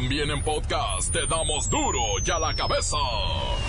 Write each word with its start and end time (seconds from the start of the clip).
También 0.00 0.30
en 0.30 0.40
podcast 0.44 1.12
te 1.12 1.26
damos 1.26 1.68
duro 1.68 1.98
y 2.24 2.30
a 2.30 2.38
la 2.38 2.54
cabeza. 2.54 2.96
Hoy 2.96 3.66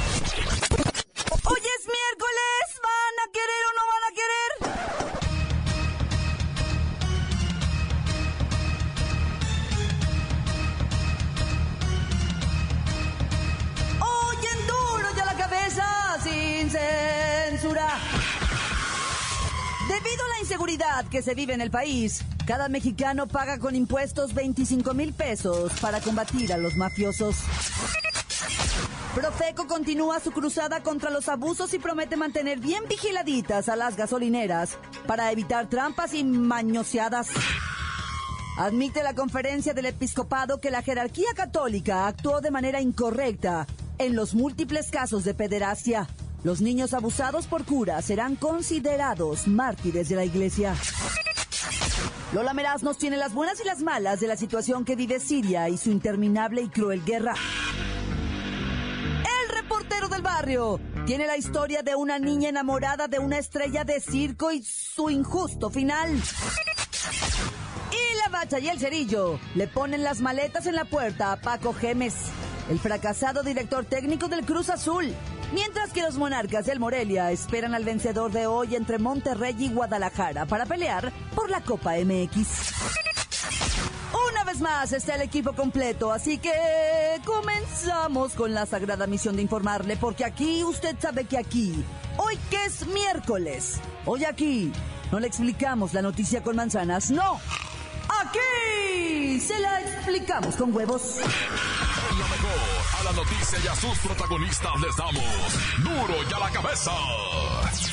es 1.57 1.87
miércoles, 1.87 2.79
¿van 2.83 3.15
a 3.17 3.31
querer 3.33 3.65
o 3.65 3.73
no 3.73 3.81
van 3.89 4.03
a 4.05 4.13
querer? 4.13 4.51
Hoy 13.99 14.37
en 14.53 14.61
duro 14.67 15.07
y 15.15 15.19
a 15.19 15.25
la 15.25 15.35
cabeza, 15.35 16.19
sin 16.21 16.69
censura. 16.69 17.97
Debido 19.87 20.25
a 20.25 20.27
la 20.27 20.39
inseguridad 20.41 21.09
que 21.09 21.23
se 21.23 21.33
vive 21.33 21.55
en 21.55 21.61
el 21.61 21.71
país, 21.71 22.23
cada 22.49 22.67
mexicano 22.67 23.27
paga 23.27 23.59
con 23.59 23.75
impuestos 23.75 24.33
25 24.33 24.95
mil 24.95 25.13
pesos 25.13 25.71
para 25.81 26.01
combatir 26.01 26.51
a 26.51 26.57
los 26.57 26.75
mafiosos. 26.77 27.35
Profeco 29.13 29.67
continúa 29.67 30.19
su 30.19 30.31
cruzada 30.31 30.81
contra 30.81 31.11
los 31.11 31.29
abusos 31.29 31.71
y 31.75 31.77
promete 31.77 32.17
mantener 32.17 32.59
bien 32.59 32.85
vigiladitas 32.89 33.69
a 33.69 33.75
las 33.75 33.95
gasolineras 33.95 34.79
para 35.05 35.31
evitar 35.31 35.69
trampas 35.69 36.15
y 36.15 36.23
mañoseadas. 36.23 37.27
Admite 38.57 39.03
la 39.03 39.13
conferencia 39.13 39.75
del 39.75 39.85
episcopado 39.85 40.59
que 40.59 40.71
la 40.71 40.81
jerarquía 40.81 41.29
católica 41.35 42.07
actuó 42.07 42.41
de 42.41 42.49
manera 42.49 42.81
incorrecta 42.81 43.67
en 43.99 44.15
los 44.15 44.33
múltiples 44.33 44.89
casos 44.89 45.23
de 45.23 45.35
pederastia. 45.35 46.07
Los 46.43 46.61
niños 46.61 46.95
abusados 46.95 47.45
por 47.45 47.63
curas 47.63 48.05
serán 48.05 48.35
considerados 48.35 49.47
mártires 49.47 50.09
de 50.09 50.15
la 50.15 50.25
iglesia. 50.25 50.73
Lola 52.31 52.53
Meraz 52.53 52.83
nos 52.83 52.99
tiene 52.99 53.17
las 53.17 53.33
buenas 53.33 53.59
y 53.59 53.65
las 53.65 53.81
malas 53.81 54.19
de 54.19 54.27
la 54.27 54.37
situación 54.37 54.85
que 54.85 54.95
vive 54.95 55.19
Siria 55.19 55.67
y 55.67 55.79
su 55.79 55.89
interminable 55.89 56.61
y 56.61 56.69
cruel 56.69 57.03
guerra. 57.03 57.33
El 59.41 59.55
reportero 59.55 60.09
del 60.09 60.21
barrio 60.21 60.79
tiene 61.07 61.25
la 61.25 61.37
historia 61.37 61.81
de 61.81 61.95
una 61.95 62.19
niña 62.19 62.49
enamorada 62.49 63.07
de 63.07 63.17
una 63.17 63.39
estrella 63.39 63.83
de 63.83 63.99
circo 63.99 64.51
y 64.51 64.61
su 64.61 65.09
injusto 65.09 65.71
final. 65.71 66.11
Y 67.91 68.17
la 68.23 68.29
bacha 68.29 68.59
y 68.59 68.69
el 68.69 68.79
cerillo 68.79 69.39
le 69.55 69.67
ponen 69.67 70.03
las 70.03 70.21
maletas 70.21 70.67
en 70.67 70.75
la 70.75 70.85
puerta 70.85 71.31
a 71.31 71.41
Paco 71.41 71.73
Gemes, 71.73 72.13
el 72.69 72.77
fracasado 72.77 73.41
director 73.41 73.85
técnico 73.85 74.27
del 74.27 74.45
Cruz 74.45 74.69
Azul. 74.69 75.15
Mientras 75.53 75.91
que 75.91 76.01
los 76.03 76.15
monarcas 76.15 76.65
del 76.65 76.79
Morelia 76.79 77.31
esperan 77.31 77.73
al 77.73 77.83
vencedor 77.83 78.31
de 78.31 78.45
hoy 78.45 78.75
entre 78.75 78.99
Monterrey 78.99 79.55
y 79.57 79.69
Guadalajara 79.69 80.45
para 80.45 80.65
pelear 80.65 81.11
por 81.33 81.49
la 81.49 81.61
Copa 81.61 81.93
MX. 81.93 82.73
Una 84.31 84.43
vez 84.43 84.61
más 84.61 84.91
está 84.93 85.15
el 85.15 85.21
equipo 85.21 85.53
completo, 85.53 86.11
así 86.11 86.37
que 86.37 86.51
comenzamos 87.25 88.33
con 88.33 88.53
la 88.53 88.65
sagrada 88.65 89.07
misión 89.07 89.35
de 89.35 89.41
informarle, 89.41 89.97
porque 89.97 90.23
aquí 90.23 90.63
usted 90.63 90.95
sabe 90.99 91.25
que 91.25 91.37
aquí, 91.37 91.83
hoy 92.17 92.37
que 92.49 92.65
es 92.65 92.85
miércoles, 92.87 93.79
hoy 94.05 94.25
aquí, 94.25 94.71
no 95.11 95.19
le 95.19 95.27
explicamos 95.27 95.93
la 95.93 96.01
noticia 96.01 96.43
con 96.43 96.55
manzanas, 96.55 97.09
no. 97.09 97.39
Aquí 98.21 99.39
se 99.39 99.59
la 99.59 99.81
explicamos 99.81 100.55
con 100.55 100.75
huevos. 100.75 101.17
La 103.09 103.15
noticia 103.15 103.57
y 103.63 103.67
a 103.67 103.75
sus 103.75 103.97
protagonistas 103.99 104.71
les 104.81 104.95
damos 104.95 105.23
duro 105.79 106.15
y 106.29 106.33
a 106.33 106.39
la 106.39 106.51
cabeza. 106.51 106.91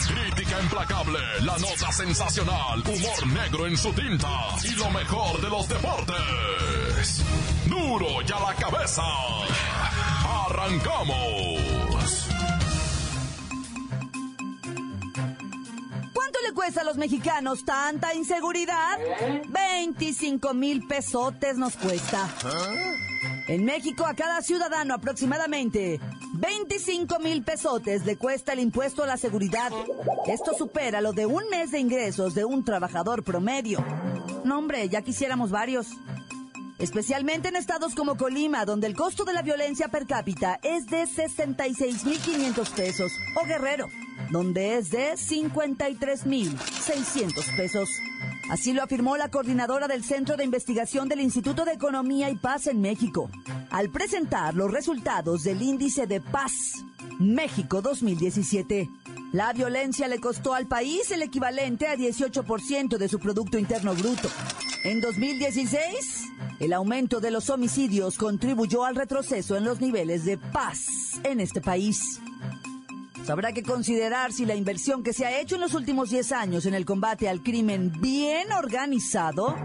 Crítica 0.08 0.60
implacable, 0.60 1.18
la 1.40 1.56
nota 1.58 1.90
sensacional, 1.90 2.80
humor 2.80 3.26
negro 3.28 3.66
en 3.66 3.78
su 3.78 3.92
tinta 3.94 4.28
y 4.62 4.72
lo 4.72 4.90
mejor 4.90 5.40
de 5.40 5.48
los 5.48 5.68
deportes. 5.68 7.24
Duro 7.66 8.06
y 8.26 8.32
a 8.32 8.40
la 8.40 8.54
cabeza. 8.56 9.02
Arrancamos. 10.46 12.28
¿Cuánto 16.12 16.40
le 16.46 16.52
cuesta 16.54 16.82
a 16.82 16.84
los 16.84 16.96
mexicanos 16.98 17.64
tanta 17.64 18.14
inseguridad? 18.14 18.98
25 19.48 20.52
mil 20.52 20.86
pesotes 20.86 21.56
nos 21.56 21.74
cuesta. 21.76 22.28
En 23.48 23.64
México, 23.64 24.04
a 24.06 24.14
cada 24.14 24.42
ciudadano 24.42 24.94
aproximadamente 24.94 26.00
25 26.32 27.20
mil 27.20 27.44
pesotes 27.44 28.04
le 28.04 28.16
cuesta 28.16 28.52
el 28.52 28.58
impuesto 28.58 29.04
a 29.04 29.06
la 29.06 29.16
seguridad. 29.16 29.70
Esto 30.26 30.52
supera 30.58 31.00
lo 31.00 31.12
de 31.12 31.26
un 31.26 31.48
mes 31.48 31.70
de 31.70 31.78
ingresos 31.78 32.34
de 32.34 32.44
un 32.44 32.64
trabajador 32.64 33.22
promedio. 33.22 33.84
No, 34.44 34.58
hombre, 34.58 34.88
ya 34.88 35.02
quisiéramos 35.02 35.52
varios. 35.52 35.90
Especialmente 36.78 37.48
en 37.48 37.56
estados 37.56 37.94
como 37.94 38.16
Colima, 38.16 38.64
donde 38.66 38.88
el 38.88 38.94
costo 38.94 39.24
de 39.24 39.32
la 39.32 39.40
violencia 39.42 39.88
per 39.88 40.06
cápita 40.06 40.60
es 40.62 40.86
de 40.86 41.04
66.500 41.04 42.70
pesos, 42.72 43.10
o 43.40 43.46
Guerrero, 43.46 43.88
donde 44.30 44.76
es 44.76 44.90
de 44.90 45.14
53.600 45.14 47.56
pesos. 47.56 47.88
Así 48.48 48.72
lo 48.72 48.82
afirmó 48.82 49.16
la 49.16 49.28
coordinadora 49.28 49.88
del 49.88 50.04
Centro 50.04 50.36
de 50.36 50.44
Investigación 50.44 51.08
del 51.08 51.20
Instituto 51.20 51.64
de 51.64 51.72
Economía 51.72 52.30
y 52.30 52.36
Paz 52.36 52.68
en 52.68 52.80
México, 52.80 53.28
al 53.70 53.90
presentar 53.90 54.54
los 54.54 54.70
resultados 54.70 55.42
del 55.42 55.62
Índice 55.62 56.06
de 56.06 56.20
Paz 56.20 56.84
México 57.18 57.82
2017. 57.82 58.88
La 59.32 59.52
violencia 59.52 60.06
le 60.06 60.20
costó 60.20 60.54
al 60.54 60.66
país 60.66 61.10
el 61.10 61.22
equivalente 61.22 61.88
a 61.88 61.96
18% 61.96 62.96
de 62.96 63.08
su 63.08 63.18
Producto 63.18 63.58
Interno 63.58 63.94
Bruto. 63.94 64.28
En 64.84 65.00
2016, 65.00 66.24
el 66.60 66.72
aumento 66.72 67.20
de 67.20 67.32
los 67.32 67.50
homicidios 67.50 68.16
contribuyó 68.16 68.84
al 68.84 68.94
retroceso 68.94 69.56
en 69.56 69.64
los 69.64 69.80
niveles 69.80 70.24
de 70.24 70.38
paz 70.38 70.86
en 71.24 71.40
este 71.40 71.60
país. 71.60 72.20
Habrá 73.28 73.52
que 73.52 73.62
considerar 73.62 74.32
si 74.32 74.46
la 74.46 74.54
inversión 74.54 75.02
que 75.02 75.12
se 75.12 75.26
ha 75.26 75.40
hecho 75.40 75.56
en 75.56 75.60
los 75.60 75.74
últimos 75.74 76.10
10 76.10 76.32
años 76.32 76.64
en 76.66 76.74
el 76.74 76.84
combate 76.84 77.28
al 77.28 77.42
crimen 77.42 77.92
bien 78.00 78.52
organizado 78.52 79.56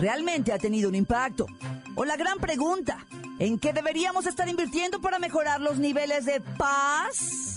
realmente 0.00 0.52
ha 0.52 0.58
tenido 0.58 0.88
un 0.88 0.96
impacto. 0.96 1.46
O 1.94 2.04
la 2.04 2.16
gran 2.16 2.38
pregunta, 2.38 3.06
¿en 3.38 3.58
qué 3.58 3.72
deberíamos 3.72 4.26
estar 4.26 4.48
invirtiendo 4.48 5.00
para 5.00 5.20
mejorar 5.20 5.60
los 5.60 5.78
niveles 5.78 6.24
de 6.24 6.40
paz? 6.40 7.56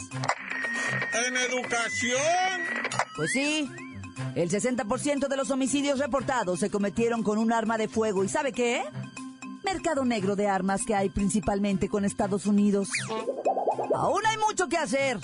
En 1.25 1.35
educación. 1.35 2.21
Pues 3.15 3.31
sí, 3.31 3.67
el 4.35 4.49
60% 4.51 5.27
de 5.27 5.37
los 5.37 5.49
homicidios 5.49 5.97
reportados 5.97 6.59
se 6.59 6.69
cometieron 6.69 7.23
con 7.23 7.39
un 7.39 7.51
arma 7.51 7.79
de 7.79 7.87
fuego. 7.87 8.23
¿Y 8.23 8.29
sabe 8.29 8.51
qué? 8.51 8.83
Mercado 9.63 10.05
negro 10.05 10.35
de 10.35 10.47
armas 10.47 10.81
que 10.85 10.93
hay 10.93 11.09
principalmente 11.09 11.89
con 11.89 12.05
Estados 12.05 12.45
Unidos. 12.45 12.89
Aún 13.95 14.21
hay 14.25 14.37
mucho 14.37 14.67
que 14.67 14.77
hacer. 14.77 15.19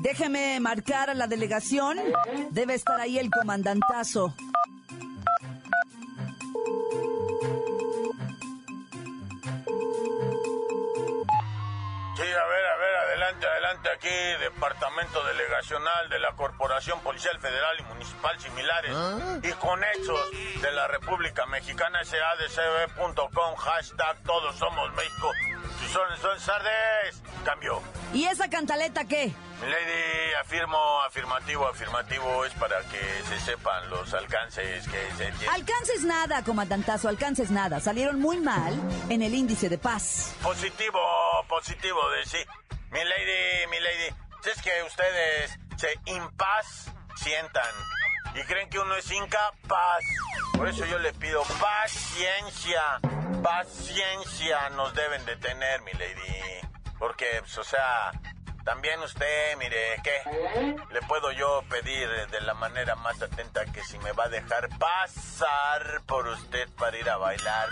Déjeme 0.00 0.60
marcar 0.60 1.10
a 1.10 1.14
la 1.14 1.26
delegación. 1.26 1.98
Debe 2.50 2.74
estar 2.74 3.00
ahí 3.00 3.18
el 3.18 3.30
comandantazo. 3.30 4.34
Sí, 12.16 12.22
a 12.22 12.46
ver, 12.46 12.66
a 12.66 12.76
ver, 12.76 12.96
adelante, 13.08 13.46
adelante 13.46 13.88
aquí, 13.90 14.08
Departamento 14.40 15.22
Delegacional 15.24 16.08
de 16.08 16.18
la 16.18 16.32
Corporación 16.32 16.98
Policial 17.00 17.38
Federal 17.40 17.78
y 17.78 17.82
Municipal 17.84 18.38
similares 18.40 18.96
y 19.42 19.52
conexos 19.52 20.30
de 20.62 20.72
la 20.72 20.88
República 20.88 21.44
Mexicana 21.46 21.98
SADCB.com, 22.04 23.54
hashtag 23.56 24.22
Todos 24.22 24.56
Somos 24.56 24.92
México. 24.94 25.30
Si 25.80 25.88
son, 25.88 26.16
son 26.22 26.40
sardes, 26.40 27.22
cambio. 27.44 27.82
¿Y 28.14 28.24
esa 28.24 28.48
cantaleta 28.48 29.04
qué? 29.04 29.32
Lady, 29.62 30.34
afirmo, 30.40 30.76
afirmativo, 31.06 31.66
afirmativo, 31.66 32.44
es 32.44 32.52
para 32.54 32.80
que 32.82 33.00
se 33.28 33.40
sepan 33.40 33.88
los 33.90 34.12
alcances 34.14 34.86
que 34.86 35.10
se 35.16 35.32
tienen. 35.32 35.48
Alcances 35.50 36.02
nada, 36.04 36.42
comandantazo, 36.42 37.08
alcances 37.08 37.50
nada. 37.50 37.80
Salieron 37.80 38.20
muy 38.20 38.38
mal 38.38 38.74
en 39.08 39.22
el 39.22 39.34
índice 39.34 39.68
de 39.68 39.78
paz. 39.78 40.34
Positivo, 40.42 41.00
positivo 41.48 42.00
de 42.10 42.26
sí. 42.26 42.38
Mi 42.90 43.00
lady, 43.02 43.66
mi 43.70 43.80
lady, 43.80 44.14
si 44.42 44.50
es 44.50 44.62
que 44.62 44.82
ustedes 44.86 45.58
se 45.76 45.94
impaz 46.12 46.90
sientan 47.16 47.74
y 48.34 48.42
creen 48.44 48.68
que 48.68 48.78
uno 48.78 48.94
es 48.96 49.10
incapaz. 49.10 50.02
Por 50.56 50.68
eso 50.68 50.84
yo 50.86 50.98
le 50.98 51.12
pido 51.14 51.42
paciencia, 51.42 53.00
paciencia 53.42 54.68
nos 54.70 54.94
deben 54.94 55.24
de 55.24 55.36
tener, 55.36 55.82
mi 55.82 55.92
lady. 55.92 56.65
Porque, 56.98 57.26
pues, 57.40 57.58
o 57.58 57.64
sea, 57.64 58.12
también 58.64 59.00
usted, 59.00 59.56
mire, 59.58 60.00
¿qué? 60.02 60.74
Le 60.90 61.00
puedo 61.02 61.30
yo 61.32 61.62
pedir 61.70 62.08
de 62.30 62.40
la 62.40 62.54
manera 62.54 62.96
más 62.96 63.22
atenta 63.22 63.64
que 63.66 63.82
si 63.84 63.98
me 63.98 64.12
va 64.12 64.24
a 64.24 64.28
dejar 64.28 64.68
pasar 64.78 66.02
por 66.06 66.26
usted 66.26 66.68
para 66.76 66.96
ir 66.98 67.08
a 67.08 67.16
bailar. 67.16 67.68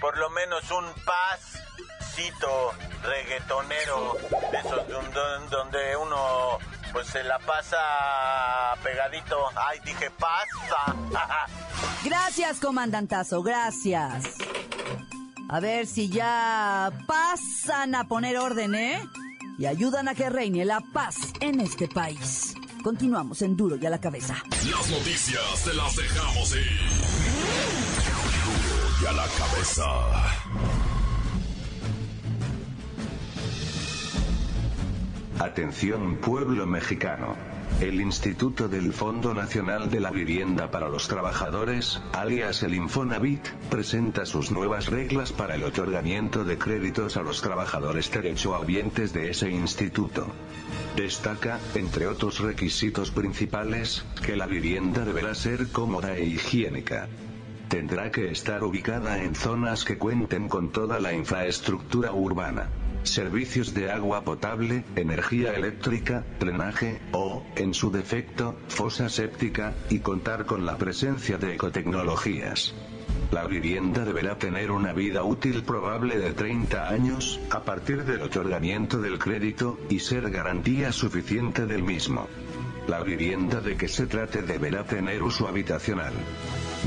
Por 0.00 0.18
lo 0.18 0.30
menos 0.30 0.68
un 0.72 0.92
pasito 1.04 2.72
reggaetonero 3.02 4.16
de 4.50 4.58
esos 4.58 4.88
donde 5.50 5.96
uno 5.96 6.58
pues 6.92 7.06
se 7.06 7.22
la 7.24 7.38
pasa 7.38 8.74
pegadito. 8.82 9.48
Ay, 9.56 9.78
dije 9.84 10.10
pasa. 10.10 10.94
Gracias, 12.04 12.58
comandantazo, 12.58 13.42
gracias. 13.42 14.24
A 15.52 15.60
ver 15.60 15.86
si 15.86 16.08
ya 16.08 16.90
pasan 17.06 17.94
a 17.94 18.08
poner 18.08 18.38
orden, 18.38 18.74
¿eh? 18.74 19.06
Y 19.58 19.66
ayudan 19.66 20.08
a 20.08 20.14
que 20.14 20.30
reine 20.30 20.64
la 20.64 20.80
paz 20.94 21.16
en 21.40 21.60
este 21.60 21.88
país. 21.88 22.54
Continuamos 22.82 23.42
en 23.42 23.54
Duro 23.54 23.76
y 23.76 23.84
a 23.84 23.90
la 23.90 24.00
cabeza. 24.00 24.34
Las 24.50 24.90
noticias 24.90 25.62
te 25.62 25.74
las 25.74 25.94
dejamos 25.94 26.56
ir. 26.56 26.80
Duro 28.46 28.96
y 29.02 29.04
a 29.04 29.12
la 29.12 29.26
cabeza. 29.26 29.84
Atención 35.38 36.16
pueblo 36.16 36.66
mexicano. 36.66 37.36
El 37.82 38.00
Instituto 38.00 38.68
del 38.68 38.92
Fondo 38.92 39.34
Nacional 39.34 39.90
de 39.90 39.98
la 39.98 40.12
Vivienda 40.12 40.70
para 40.70 40.88
los 40.88 41.08
Trabajadores, 41.08 42.00
alias 42.12 42.62
el 42.62 42.74
Infonavit, 42.76 43.44
presenta 43.70 44.24
sus 44.24 44.52
nuevas 44.52 44.86
reglas 44.86 45.32
para 45.32 45.56
el 45.56 45.64
otorgamiento 45.64 46.44
de 46.44 46.58
créditos 46.58 47.16
a 47.16 47.22
los 47.22 47.42
trabajadores 47.42 48.08
derechohabientes 48.12 49.12
de 49.12 49.30
ese 49.30 49.50
instituto. 49.50 50.28
Destaca, 50.94 51.58
entre 51.74 52.06
otros 52.06 52.38
requisitos 52.38 53.10
principales, 53.10 54.04
que 54.24 54.36
la 54.36 54.46
vivienda 54.46 55.04
deberá 55.04 55.34
ser 55.34 55.66
cómoda 55.72 56.16
e 56.16 56.24
higiénica. 56.24 57.08
Tendrá 57.68 58.12
que 58.12 58.30
estar 58.30 58.62
ubicada 58.62 59.24
en 59.24 59.34
zonas 59.34 59.84
que 59.84 59.98
cuenten 59.98 60.48
con 60.48 60.70
toda 60.70 61.00
la 61.00 61.14
infraestructura 61.14 62.12
urbana 62.12 62.68
servicios 63.04 63.74
de 63.74 63.90
agua 63.90 64.22
potable, 64.22 64.84
energía 64.96 65.54
eléctrica, 65.54 66.24
drenaje, 66.38 67.00
o, 67.12 67.44
en 67.56 67.74
su 67.74 67.90
defecto, 67.90 68.56
fosa 68.68 69.08
séptica, 69.08 69.74
y 69.90 70.00
contar 70.00 70.46
con 70.46 70.66
la 70.66 70.78
presencia 70.78 71.38
de 71.38 71.54
ecotecnologías. 71.54 72.74
La 73.30 73.46
vivienda 73.46 74.04
deberá 74.04 74.38
tener 74.38 74.70
una 74.70 74.92
vida 74.92 75.24
útil 75.24 75.62
probable 75.62 76.18
de 76.18 76.32
30 76.32 76.88
años, 76.88 77.40
a 77.50 77.64
partir 77.64 78.04
del 78.04 78.22
otorgamiento 78.22 79.00
del 79.00 79.18
crédito, 79.18 79.78
y 79.88 80.00
ser 80.00 80.30
garantía 80.30 80.92
suficiente 80.92 81.66
del 81.66 81.82
mismo. 81.82 82.28
La 82.88 83.02
vivienda 83.02 83.60
de 83.60 83.76
que 83.76 83.88
se 83.88 84.06
trate 84.06 84.42
deberá 84.42 84.84
tener 84.84 85.22
uso 85.22 85.48
habitacional. 85.48 86.12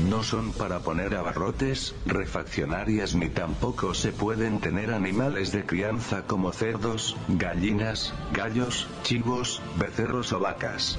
No 0.04 0.22
son 0.22 0.52
para 0.52 0.80
poner 0.80 1.14
abarrotes, 1.14 1.94
refaccionarias 2.04 3.14
ni 3.14 3.30
tampoco 3.30 3.94
se 3.94 4.12
pueden 4.12 4.60
tener 4.60 4.92
animales 4.92 5.52
de 5.52 5.64
crianza 5.64 6.26
como 6.26 6.52
cerdos, 6.52 7.16
gallinas, 7.28 8.12
gallos, 8.32 8.88
chivos, 9.02 9.62
becerros 9.78 10.34
o 10.34 10.38
vacas. 10.38 10.98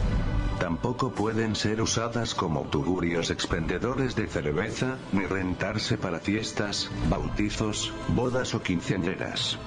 Tampoco 0.59 1.11
pueden 1.11 1.55
ser 1.55 1.79
usadas 1.79 2.33
como 2.33 2.61
tugurios 2.63 3.29
expendedores 3.29 4.15
de 4.15 4.25
cerveza, 4.25 4.97
ni 5.11 5.27
rentarse 5.27 5.99
para 5.99 6.19
fiestas, 6.19 6.89
bautizos, 7.07 7.94
bodas 8.07 8.55
o 8.55 8.63
quinceañeras. 8.63 9.59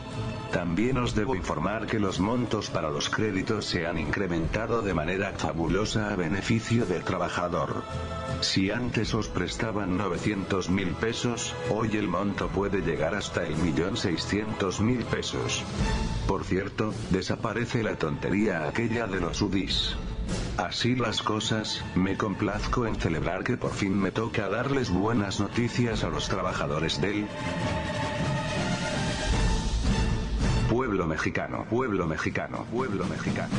También 0.52 0.98
os 0.98 1.14
debo 1.14 1.36
informar 1.36 1.86
que 1.86 2.00
los 2.00 2.18
montos 2.18 2.70
para 2.70 2.90
los 2.90 3.08
créditos 3.08 3.66
se 3.66 3.86
han 3.86 3.98
incrementado 3.98 4.82
de 4.82 4.92
manera 4.94 5.32
fabulosa 5.36 6.12
a 6.12 6.16
beneficio 6.16 6.86
del 6.86 7.04
trabajador. 7.04 7.84
Si 8.40 8.72
antes 8.72 9.14
prestaban 9.28 9.96
900 9.96 10.70
mil 10.70 10.88
pesos, 10.88 11.54
hoy 11.70 11.96
el 11.96 12.08
monto 12.08 12.48
puede 12.48 12.80
llegar 12.80 13.14
hasta 13.14 13.44
el 13.44 13.56
millón 13.56 13.96
seiscientos 13.96 14.80
mil 14.80 15.04
pesos. 15.04 15.62
Por 16.26 16.44
cierto, 16.44 16.92
desaparece 17.10 17.82
la 17.82 17.96
tontería 17.96 18.68
aquella 18.68 19.06
de 19.06 19.20
los 19.20 19.42
UDIs. 19.42 19.96
Así 20.56 20.94
las 20.94 21.22
cosas, 21.22 21.82
me 21.94 22.16
complazco 22.16 22.86
en 22.86 22.94
celebrar 22.96 23.44
que 23.44 23.56
por 23.56 23.72
fin 23.72 23.98
me 23.98 24.10
toca 24.12 24.48
darles 24.48 24.90
buenas 24.90 25.40
noticias 25.40 26.04
a 26.04 26.08
los 26.08 26.28
trabajadores 26.28 27.00
del 27.00 27.26
pueblo 30.68 31.06
mexicano, 31.06 31.66
pueblo 31.68 32.06
mexicano, 32.06 32.64
pueblo 32.70 33.04
mexicano. 33.06 33.54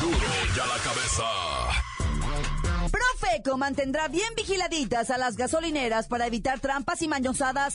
Duro 0.00 0.16
y 0.56 0.58
a 0.58 0.66
la 0.66 0.78
cabeza. 0.82 1.63
Profeco 3.18 3.56
mantendrá 3.56 4.08
bien 4.08 4.34
vigiladitas 4.36 5.10
a 5.10 5.18
las 5.18 5.36
gasolineras 5.36 6.08
para 6.08 6.26
evitar 6.26 6.58
trampas 6.58 7.00
y 7.02 7.08
mañosadas. 7.08 7.74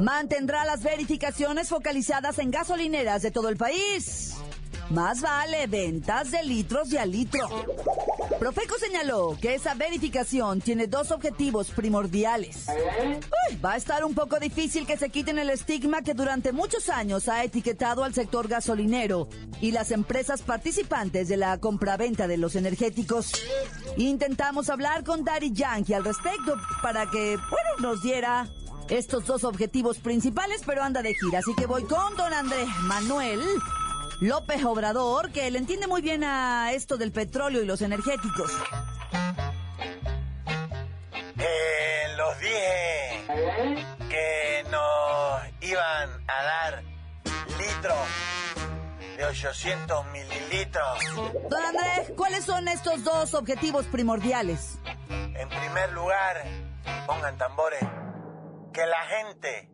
Mantendrá 0.00 0.64
las 0.64 0.82
verificaciones 0.82 1.68
focalizadas 1.68 2.38
en 2.38 2.52
gasolineras 2.52 3.22
de 3.22 3.32
todo 3.32 3.48
el 3.48 3.56
país. 3.56 4.34
Más 4.90 5.20
vale 5.20 5.66
ventas 5.66 6.30
de 6.30 6.44
litros 6.44 6.92
y 6.92 6.96
a 6.96 7.06
litro. 7.06 7.48
Profeco 8.38 8.76
señaló 8.78 9.36
que 9.40 9.54
esa 9.54 9.74
verificación 9.74 10.60
tiene 10.60 10.86
dos 10.86 11.10
objetivos 11.10 11.70
primordiales. 11.72 12.66
Va 13.64 13.72
a 13.72 13.76
estar 13.76 14.04
un 14.04 14.14
poco 14.14 14.38
difícil 14.38 14.86
que 14.86 14.96
se 14.96 15.10
quiten 15.10 15.40
el 15.40 15.50
estigma 15.50 16.02
que 16.02 16.14
durante 16.14 16.52
muchos 16.52 16.88
años 16.88 17.28
ha 17.28 17.42
etiquetado 17.42 18.04
al 18.04 18.14
sector 18.14 18.46
gasolinero 18.46 19.28
y 19.60 19.72
las 19.72 19.90
empresas 19.90 20.42
participantes 20.42 21.26
de 21.26 21.36
la 21.36 21.58
compraventa 21.58 22.28
de 22.28 22.36
los 22.36 22.54
energéticos. 22.54 23.32
Intentamos 23.96 24.70
hablar 24.70 25.02
con 25.02 25.24
Daddy 25.24 25.52
Yankee 25.52 25.94
al 25.94 26.04
respecto 26.04 26.54
para 26.80 27.10
que, 27.10 27.36
bueno, 27.36 27.90
nos 27.90 28.02
diera 28.02 28.46
estos 28.88 29.26
dos 29.26 29.42
objetivos 29.42 29.98
principales, 29.98 30.62
pero 30.64 30.84
anda 30.84 31.02
de 31.02 31.14
gira. 31.14 31.40
Así 31.40 31.54
que 31.56 31.66
voy 31.66 31.82
con 31.82 32.16
don 32.16 32.32
Andrés 32.32 32.68
Manuel 32.82 33.40
López 34.20 34.64
Obrador, 34.64 35.30
que 35.30 35.48
le 35.48 35.58
entiende 35.58 35.86
muy 35.86 36.02
bien 36.02 36.24
a 36.24 36.72
esto 36.72 36.96
del 36.96 37.12
petróleo 37.12 37.62
y 37.62 37.66
los 37.66 37.82
energéticos. 37.82 38.50
Eh, 41.38 42.02
los 42.16 42.38
dije 42.40 43.76
que 44.08 44.64
nos 44.70 45.70
iban 45.70 46.10
a 46.26 46.42
dar 46.42 46.82
litros 47.58 47.96
de 49.16 49.24
800 49.24 50.06
mililitros. 50.06 50.98
Don 51.48 51.62
Andrés, 51.64 52.12
¿cuáles 52.16 52.44
son 52.44 52.66
estos 52.66 53.04
dos 53.04 53.34
objetivos 53.34 53.86
primordiales? 53.86 54.80
En 55.08 55.48
primer 55.48 55.92
lugar, 55.92 56.44
pongan 57.06 57.38
tambores, 57.38 57.84
que 58.72 58.84
la 58.84 59.04
gente 59.04 59.70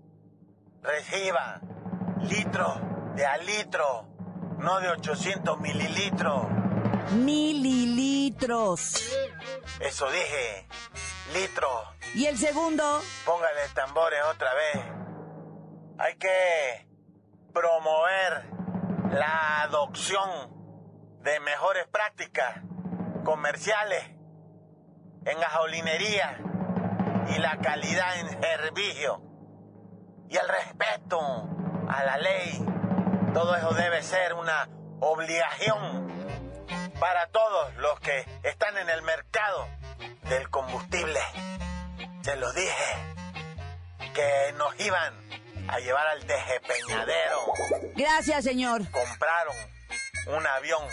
reciba 0.83 1.63
litros 2.21 2.79
de 3.15 3.25
a 3.25 3.39
litro 3.39 4.14
no 4.65 4.81
de 4.81 4.89
800 4.89 5.61
mililitros. 5.61 6.47
Mililitros. 7.13 8.95
Eso 9.79 10.11
dije, 10.11 10.67
litros. 11.35 11.83
¿Y 12.15 12.25
el 12.25 12.39
segundo? 12.39 13.03
Póngale 13.27 13.61
tambores 13.75 14.21
otra 14.25 14.55
vez. 14.55 14.83
Hay 15.99 16.17
que 16.17 16.89
promover 17.53 18.47
la 19.13 19.63
adopción 19.65 20.31
de 21.23 21.41
mejores 21.41 21.87
prácticas 21.89 22.63
comerciales 23.23 24.03
en 25.27 25.41
gasolinería 25.41 26.39
y 27.37 27.39
la 27.39 27.59
calidad 27.59 28.19
en 28.19 28.41
servicio 28.41 29.21
y 30.31 30.37
el 30.37 30.49
respeto 30.49 31.21
a 31.87 32.05
la 32.05 32.17
ley 32.17 32.74
todo 33.35 33.57
eso 33.57 33.71
debe 33.75 34.01
ser 34.03 34.33
una 34.35 34.69
obligación 35.01 36.09
para 37.01 37.27
todos 37.27 37.75
los 37.75 37.99
que 37.99 38.25
están 38.45 38.79
en 38.79 38.89
el 38.89 39.03
mercado 39.03 39.69
del 40.29 40.49
combustible. 40.51 41.21
Se 42.23 42.37
los 42.37 42.55
dije 42.55 43.15
que 44.15 44.55
nos 44.57 44.79
iban 44.79 45.13
a 45.67 45.81
llevar 45.81 46.07
al 46.07 46.25
despeñadero. 46.25 47.53
Gracias, 47.97 48.45
señor. 48.45 48.89
Compraron 48.93 49.57
un 50.29 50.47
avión 50.47 50.87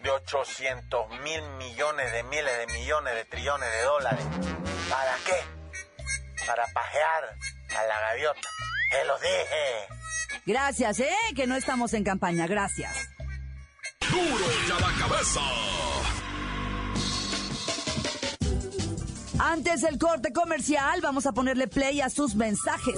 de 0.00 0.10
800 0.10 1.10
mil 1.20 1.42
millones 1.58 2.10
de 2.10 2.24
miles 2.24 2.58
de 2.58 2.66
millones 2.74 3.14
de 3.14 3.24
trillones 3.26 3.70
de 3.70 3.82
dólares. 3.82 4.24
¿Para 4.90 5.14
qué? 5.24 6.44
Para 6.44 6.66
pajear 6.74 7.36
a 7.78 7.82
la 7.84 8.00
gaviota. 8.00 8.48
Se 8.90 9.04
los 9.04 9.20
dije. 9.20 10.03
Gracias, 10.46 11.00
¿eh? 11.00 11.08
Que 11.34 11.46
no 11.46 11.56
estamos 11.56 11.94
en 11.94 12.04
campaña. 12.04 12.46
Gracias. 12.46 12.94
Duro 14.10 14.44
y 14.68 14.70
a 14.70 14.80
la 14.80 14.92
cabeza. 14.98 15.40
Antes 19.38 19.82
del 19.82 19.98
corte 19.98 20.32
comercial, 20.32 21.00
vamos 21.02 21.26
a 21.26 21.32
ponerle 21.32 21.66
play 21.66 22.00
a 22.00 22.08
sus 22.08 22.36
mensajes. 22.36 22.94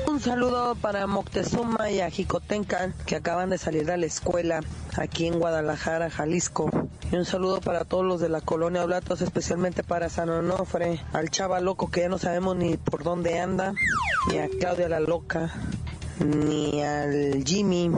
Un 0.09 0.21
saludo 0.21 0.75
para 0.75 1.07
Moctezuma 1.07 1.91
y 1.91 2.01
a 2.01 2.09
Jicotencan 2.09 2.95
que 3.05 3.17
acaban 3.17 3.51
de 3.51 3.59
salir 3.59 3.85
de 3.85 3.99
la 3.99 4.07
escuela 4.07 4.61
aquí 4.97 5.27
en 5.27 5.39
Guadalajara, 5.39 6.09
Jalisco. 6.09 6.71
Y 7.11 7.17
un 7.17 7.27
saludo 7.27 7.61
para 7.61 7.85
todos 7.85 8.07
los 8.07 8.21
de 8.23 8.31
la 8.31 8.41
colonia 8.41 8.83
Oblatos, 8.83 9.21
especialmente 9.21 9.83
para 9.83 10.09
San 10.09 10.31
Onofre, 10.31 11.03
al 11.13 11.29
chava 11.29 11.61
loco 11.61 11.91
que 11.91 12.01
ya 12.01 12.09
no 12.09 12.19
sabemos 12.19 12.57
ni 12.57 12.79
por 12.79 13.05
dónde 13.05 13.39
anda, 13.39 13.75
ni 14.29 14.39
a 14.39 14.49
Claudia 14.49 14.89
la 14.89 15.01
loca, 15.01 15.53
ni 16.25 16.83
al 16.83 17.45
Jimmy 17.45 17.91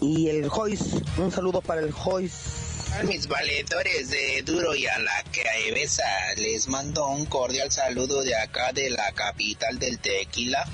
y 0.00 0.30
el 0.30 0.48
Joyce. 0.48 1.02
Un 1.18 1.30
saludo 1.30 1.60
para 1.60 1.82
el 1.82 1.92
Joyce. 1.92 2.75
A 2.98 3.02
mis 3.02 3.26
valedores 3.28 4.10
de 4.10 4.42
Duro 4.42 4.74
y 4.74 4.86
a 4.86 4.98
la 4.98 5.22
Cabeza 5.24 6.04
les 6.36 6.66
mando 6.68 7.06
un 7.08 7.26
cordial 7.26 7.70
saludo 7.70 8.22
de 8.22 8.34
acá 8.34 8.72
de 8.72 8.88
la 8.88 9.12
capital 9.12 9.78
del 9.78 9.98
tequila 9.98 10.64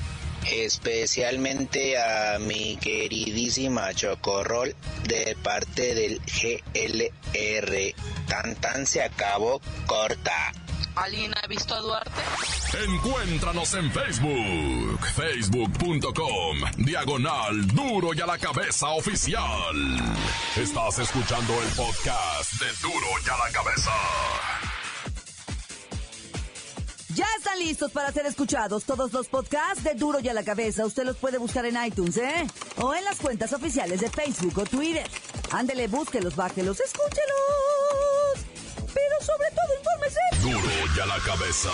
especialmente 0.51 1.99
a 1.99 2.39
mi 2.39 2.77
queridísima 2.77 3.93
Chocorrol 3.95 4.75
de 5.07 5.37
parte 5.43 5.95
del 5.95 6.21
GLR. 6.21 7.95
Tan 8.29 8.55
tan 8.57 8.87
se 8.87 9.03
acabó 9.03 9.61
corta. 9.87 10.53
¿Alguien 10.95 11.33
ha 11.43 11.47
visto 11.47 11.75
a 11.75 11.81
Duarte? 11.81 12.11
Encuéntranos 12.85 13.75
en 13.75 13.91
Facebook, 13.91 15.01
facebook.com, 15.15 16.59
diagonal 16.79 17.67
duro 17.69 18.15
y 18.15 18.21
a 18.21 18.27
la 18.27 18.39
cabeza 18.39 18.91
oficial. 18.91 19.75
Estás 20.57 20.99
escuchando 20.99 21.55
el 21.63 21.69
podcast 21.71 22.53
de 22.61 22.67
duro 22.83 23.07
y 23.25 23.29
a 23.29 23.37
la 23.37 23.53
cabeza. 23.53 23.91
Ya 27.15 27.27
están 27.37 27.59
listos 27.59 27.93
para 27.93 28.11
ser 28.11 28.25
escuchados 28.25 28.85
todos 28.85 29.13
los 29.13 29.29
podcasts 29.29 29.85
de 29.85 29.95
Duro 29.95 30.21
y 30.21 30.31
a 30.31 30.33
la 30.33 30.43
Cabeza. 30.45 30.87
Usted 30.87 31.05
los 31.05 31.19
puede 31.19 31.37
buscar 31.37 31.67
en 31.67 31.77
iTunes, 31.85 32.17
¿eh? 32.17 32.47
O 32.79 32.95
en 32.95 33.05
las 33.05 33.19
cuentas 33.19 33.53
oficiales 33.53 34.01
de 34.01 34.09
Facebook 34.09 34.59
o 34.59 34.65
Twitter. 34.65 35.07
Ándele, 35.51 35.89
búsquelos, 35.89 36.37
bájelos, 36.37 36.81
escúchelos. 36.81 38.47
Pero 38.95 39.21
sobre 39.21 39.51
todo. 39.51 39.62
Duro 40.43 40.59
y 40.97 41.01
a 41.01 41.07
la 41.07 41.19
cabeza. 41.21 41.71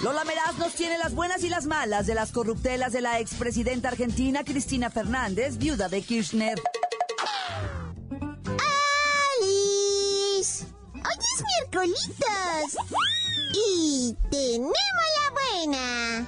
Lola 0.00 0.24
Meraz 0.24 0.56
nos 0.56 0.72
tiene 0.74 0.96
las 0.96 1.14
buenas 1.14 1.44
y 1.44 1.50
las 1.50 1.66
malas 1.66 2.06
de 2.06 2.14
las 2.14 2.32
corruptelas 2.32 2.92
de 2.92 3.02
la 3.02 3.20
expresidenta 3.20 3.88
argentina 3.88 4.44
Cristina 4.44 4.90
Fernández, 4.90 5.58
viuda 5.58 5.90
de 5.90 6.00
Kirchner. 6.00 6.58
¡Alice! 9.42 10.64
¡Hoy 10.94 11.18
es 11.34 11.44
miércolitos! 11.60 12.78
Y 13.52 14.16
tenemos 14.30 14.72
la 15.16 15.30
buena. 15.32 16.26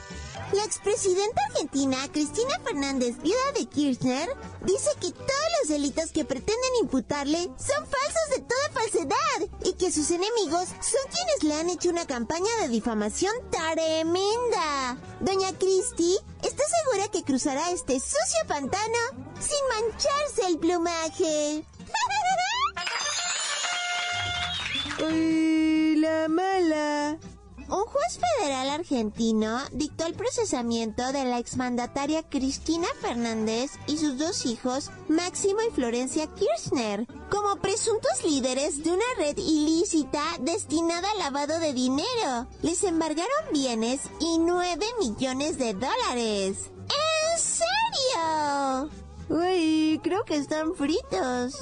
La 0.52 0.64
expresidenta 0.64 1.43
argentina 1.50 1.97
Cristina 2.11 2.59
Fernández, 2.64 3.19
viuda 3.23 3.52
de 3.55 3.67
Kirchner, 3.67 4.28
dice 4.62 4.88
que 4.99 5.12
todos 5.12 5.49
los 5.61 5.69
delitos 5.69 6.11
que 6.11 6.25
pretenden 6.25 6.71
imputarle 6.81 7.38
son 7.59 7.87
falsos 7.87 8.28
de 8.31 8.40
toda 8.40 8.71
falsedad 8.73 9.59
y 9.64 9.75
que 9.75 9.93
sus 9.93 10.11
enemigos 10.11 10.69
son 10.69 11.02
quienes 11.12 11.43
le 11.43 11.55
han 11.55 11.69
hecho 11.69 11.90
una 11.90 12.07
campaña 12.07 12.49
de 12.62 12.69
difamación 12.69 13.33
tremenda. 13.50 14.97
Doña 15.21 15.52
Cristi 15.59 16.17
está 16.43 16.62
segura 16.64 17.09
que 17.09 17.25
cruzará 17.25 17.71
este 17.71 18.00
sucio 18.00 18.47
pantano 18.47 18.99
sin 19.38 19.83
mancharse 19.83 20.47
el 20.47 20.59
plumaje. 20.59 21.64
¡Ay, 25.07 25.97
la 25.97 26.26
mala! 26.28 27.19
Un 27.70 27.84
juez 27.84 28.18
federal 28.18 28.70
argentino 28.70 29.58
dictó 29.72 30.06
el 30.06 30.14
procesamiento 30.14 31.12
de 31.12 31.26
la 31.26 31.38
exmandataria 31.38 32.22
Cristina 32.22 32.88
Fernández 33.02 33.72
y 33.87 33.98
sus 33.98 34.16
dos 34.16 34.46
hijos, 34.46 34.90
Máximo 35.08 35.60
y 35.68 35.75
Florencia 35.75 36.26
Kirchner, 36.28 37.06
como 37.30 37.56
presuntos 37.56 38.25
líderes 38.25 38.82
de 38.82 38.92
una 38.92 39.04
red 39.18 39.37
ilícita 39.37 40.22
destinada 40.40 41.10
al 41.10 41.18
lavado 41.18 41.58
de 41.58 41.75
dinero. 41.75 42.48
Les 42.62 42.82
embargaron 42.84 43.52
bienes 43.52 44.00
y 44.18 44.38
9 44.38 44.87
millones 44.98 45.58
de 45.58 45.75
dólares. 45.75 46.70
¿En 46.88 47.38
serio? 47.38 48.90
Uy, 49.28 50.00
creo 50.02 50.25
que 50.25 50.37
están 50.37 50.75
fritos. 50.75 51.54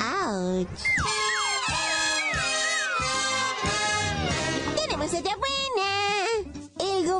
¡Auch! 0.00 0.68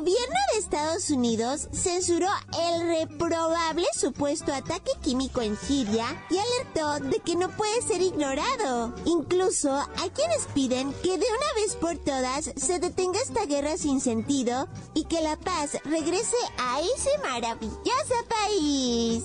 Gobierno 0.02 0.34
de 0.52 0.58
Estados 0.58 1.10
Unidos 1.10 1.68
censuró 1.70 2.26
el 2.58 2.88
reprobable 2.88 3.86
supuesto 3.94 4.52
ataque 4.52 4.90
químico 5.00 5.42
en 5.42 5.56
Siria 5.56 6.06
y 6.28 6.38
alertó 6.38 7.08
de 7.08 7.20
que 7.20 7.36
no 7.36 7.48
puede 7.50 7.80
ser 7.82 8.02
ignorado. 8.02 8.92
Incluso 9.04 9.72
hay 9.72 10.10
quienes 10.10 10.46
piden 10.54 10.92
que 11.04 11.10
de 11.10 11.26
una 11.26 11.54
vez 11.54 11.76
por 11.76 11.96
todas 11.98 12.50
se 12.56 12.80
detenga 12.80 13.20
esta 13.20 13.46
guerra 13.46 13.76
sin 13.76 14.00
sentido 14.00 14.66
y 14.92 15.04
que 15.04 15.20
la 15.20 15.36
paz 15.36 15.78
regrese 15.84 16.36
a 16.58 16.80
ese 16.80 17.10
maravilloso 17.22 18.16
país. 18.28 19.22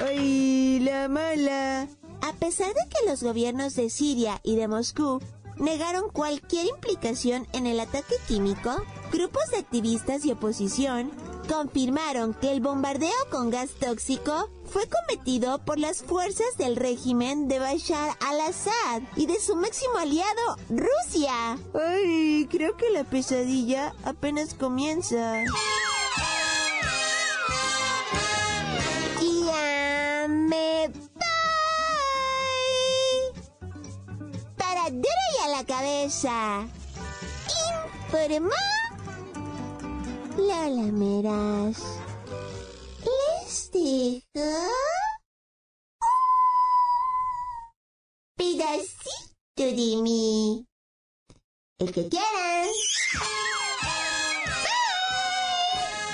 ¡Ay, 0.06 0.80
la 0.80 1.08
mala! 1.08 1.88
A 2.20 2.32
pesar 2.34 2.74
de 2.74 2.82
que 2.90 3.08
los 3.08 3.22
gobiernos 3.22 3.74
de 3.74 3.88
Siria 3.88 4.38
y 4.42 4.56
de 4.56 4.68
Moscú 4.68 5.22
negaron 5.58 6.10
cualquier 6.10 6.66
implicación 6.66 7.46
en 7.52 7.66
el 7.66 7.80
ataque 7.80 8.14
químico, 8.26 8.70
grupos 9.12 9.42
de 9.50 9.58
activistas 9.58 10.24
y 10.24 10.32
oposición 10.32 11.10
confirmaron 11.48 12.34
que 12.34 12.52
el 12.52 12.60
bombardeo 12.60 13.10
con 13.30 13.50
gas 13.50 13.70
tóxico 13.80 14.50
fue 14.70 14.82
cometido 14.86 15.58
por 15.64 15.78
las 15.78 16.02
fuerzas 16.02 16.46
del 16.58 16.76
régimen 16.76 17.48
de 17.48 17.58
Bashar 17.58 18.16
al-Assad 18.20 19.02
y 19.16 19.26
de 19.26 19.40
su 19.40 19.56
máximo 19.56 19.96
aliado, 19.96 20.58
Rusia. 20.68 21.58
¡Ay, 21.74 22.46
creo 22.50 22.76
que 22.76 22.90
la 22.90 23.04
pesadilla 23.04 23.94
apenas 24.04 24.54
comienza! 24.54 25.42
A 36.08 36.14
la 36.14 36.16
cabeza. 36.16 36.66
Informó 38.06 38.50
Lola 40.38 40.92
Meras. 40.92 41.82
Les 43.04 43.70
dejo 43.72 44.22
un 44.34 44.58
pedacito 48.36 48.96
de 49.56 50.02
mí. 50.02 50.66
El 51.78 51.92
que 51.92 52.08
quieran. 52.08 52.68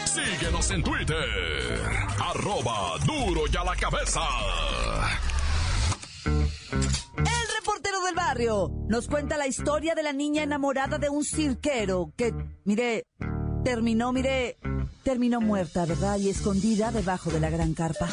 Síguenos 0.06 0.70
en 0.70 0.82
Twitter. 0.82 1.82
Arroba 2.20 2.98
duro 3.06 3.42
y 3.50 3.56
a 3.56 3.64
la 3.64 3.76
cabeza. 3.76 4.20
Nos 8.88 9.06
cuenta 9.06 9.36
la 9.36 9.46
historia 9.46 9.94
de 9.94 10.02
la 10.02 10.12
niña 10.12 10.42
enamorada 10.42 10.98
de 10.98 11.08
un 11.08 11.24
cirquero 11.24 12.12
que, 12.16 12.34
mire, 12.64 13.04
terminó, 13.62 14.12
mire, 14.12 14.58
terminó 15.04 15.40
muerta, 15.40 15.86
¿verdad? 15.86 16.18
Y 16.18 16.30
escondida 16.30 16.90
debajo 16.90 17.30
de 17.30 17.38
la 17.38 17.50
gran 17.50 17.74
carpa. 17.74 18.08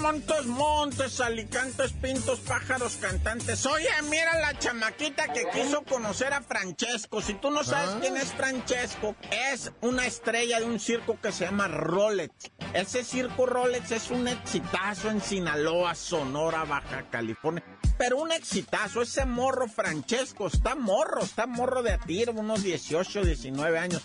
Montes, 0.00 0.46
montes, 0.46 1.20
alicantes, 1.20 1.92
pintos, 1.92 2.40
pájaros, 2.40 2.96
cantantes. 2.96 3.66
Oye, 3.66 3.88
mira 4.08 4.40
la 4.40 4.58
chamaquita 4.58 5.30
que 5.30 5.44
quiso 5.50 5.82
conocer 5.82 6.32
a 6.32 6.40
Francesco. 6.40 7.20
Si 7.20 7.34
tú 7.34 7.50
no 7.50 7.62
sabes 7.64 7.96
quién 8.00 8.16
es 8.16 8.32
Francesco, 8.32 9.14
es 9.30 9.70
una 9.82 10.06
estrella 10.06 10.58
de 10.58 10.64
un 10.64 10.80
circo 10.80 11.18
que 11.20 11.32
se 11.32 11.44
llama 11.44 11.68
Rolex. 11.68 12.32
Ese 12.72 13.04
circo 13.04 13.44
Rolex 13.44 13.90
es 13.90 14.10
un 14.10 14.26
exitazo 14.26 15.10
en 15.10 15.20
Sinaloa, 15.20 15.94
Sonora, 15.94 16.64
Baja 16.64 17.04
California. 17.10 17.62
Pero 17.98 18.16
un 18.16 18.32
exitazo, 18.32 19.02
ese 19.02 19.26
morro 19.26 19.68
Francesco, 19.68 20.46
está 20.46 20.74
morro, 20.76 21.20
está 21.22 21.46
morro 21.46 21.82
de 21.82 21.92
a 21.92 21.98
tiro, 21.98 22.32
unos 22.32 22.62
18, 22.62 23.22
19 23.22 23.78
años 23.78 24.02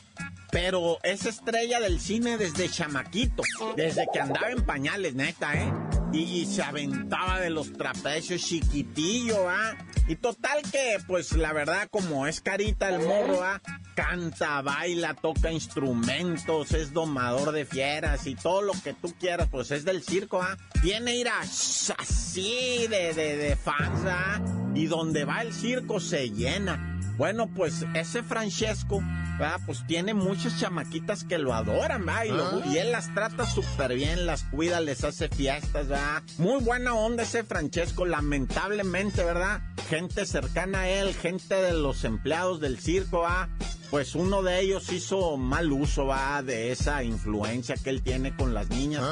pero 0.56 1.00
es 1.04 1.26
estrella 1.26 1.82
del 1.82 2.00
cine 2.00 2.38
desde 2.38 2.70
chamaquito, 2.70 3.44
desde 3.76 4.08
que 4.14 4.22
andaba 4.22 4.52
en 4.52 4.66
pañales, 4.66 5.14
neta, 5.14 5.54
¿eh? 5.54 5.70
Y 6.14 6.46
se 6.46 6.64
aventaba 6.64 7.42
de 7.42 7.50
los 7.50 7.74
trapecios 7.74 8.42
chiquitillo, 8.42 9.50
¿ah? 9.50 9.76
Y 10.08 10.16
total 10.16 10.62
que, 10.72 10.96
pues 11.08 11.34
la 11.34 11.52
verdad, 11.52 11.90
como 11.92 12.26
es 12.26 12.40
carita 12.40 12.88
el 12.88 13.06
morro, 13.06 13.44
¿ah? 13.44 13.62
Canta, 13.96 14.62
baila, 14.62 15.14
toca 15.14 15.52
instrumentos, 15.52 16.72
es 16.72 16.94
domador 16.94 17.52
de 17.52 17.66
fieras 17.66 18.26
y 18.26 18.36
todo 18.36 18.62
lo 18.62 18.72
que 18.82 18.94
tú 18.94 19.14
quieras, 19.20 19.50
pues 19.52 19.72
es 19.72 19.84
del 19.84 20.04
circo, 20.04 20.42
¿ah? 20.42 20.58
Tiene 20.82 21.18
ir 21.18 21.28
así 21.28 22.88
de, 22.88 23.14
de, 23.14 23.36
de 23.36 23.58
fans, 23.58 24.06
¿ah? 24.06 24.42
Y 24.74 24.86
donde 24.86 25.26
va 25.26 25.42
el 25.42 25.54
circo 25.54 26.00
se 26.00 26.30
llena. 26.30 26.95
Bueno, 27.18 27.48
pues 27.48 27.86
ese 27.94 28.24
Francesco, 28.24 29.02
¿verdad? 29.40 29.60
Pues 29.66 29.86
tiene 29.88 30.14
muchas 30.14 30.60
chamaquitas 30.60 31.24
que 31.24 31.38
lo 31.38 31.54
adoran, 31.54 32.06
¿verdad? 32.06 32.24
Y, 32.26 32.30
lo- 32.30 32.66
y 32.74 32.78
él 32.78 32.92
las 32.92 33.14
trata 33.14 33.46
súper 33.46 33.96
bien, 33.96 34.26
las 34.26 34.44
cuida, 34.44 34.82
les 34.82 35.04
hace 35.04 35.30
fiestas, 35.30 35.88
¿verdad? 35.88 36.24
Muy 36.38 36.62
buena 36.62 36.94
onda 36.94 37.24
ese 37.24 37.44
Francesco, 37.44 38.06
lamentablemente, 38.06 39.24
¿verdad? 39.24 39.62
Gente 39.90 40.26
cercana 40.26 40.80
a 40.82 40.90
él, 40.90 41.14
gente 41.14 41.56
de 41.56 41.74
los 41.74 42.04
empleados 42.04 42.60
del 42.60 42.80
circo, 42.80 43.22
¿verdad? 43.22 43.50
Pues 43.92 44.16
uno 44.16 44.42
de 44.42 44.60
ellos 44.62 44.92
hizo 44.92 45.38
mal 45.38 45.72
uso, 45.72 46.08
va, 46.08 46.42
de 46.42 46.72
esa 46.72 47.04
influencia 47.04 47.76
que 47.76 47.92
él 47.92 48.02
tiene 48.02 48.36
con 48.36 48.54
las 48.54 48.68
niñas 48.70 49.04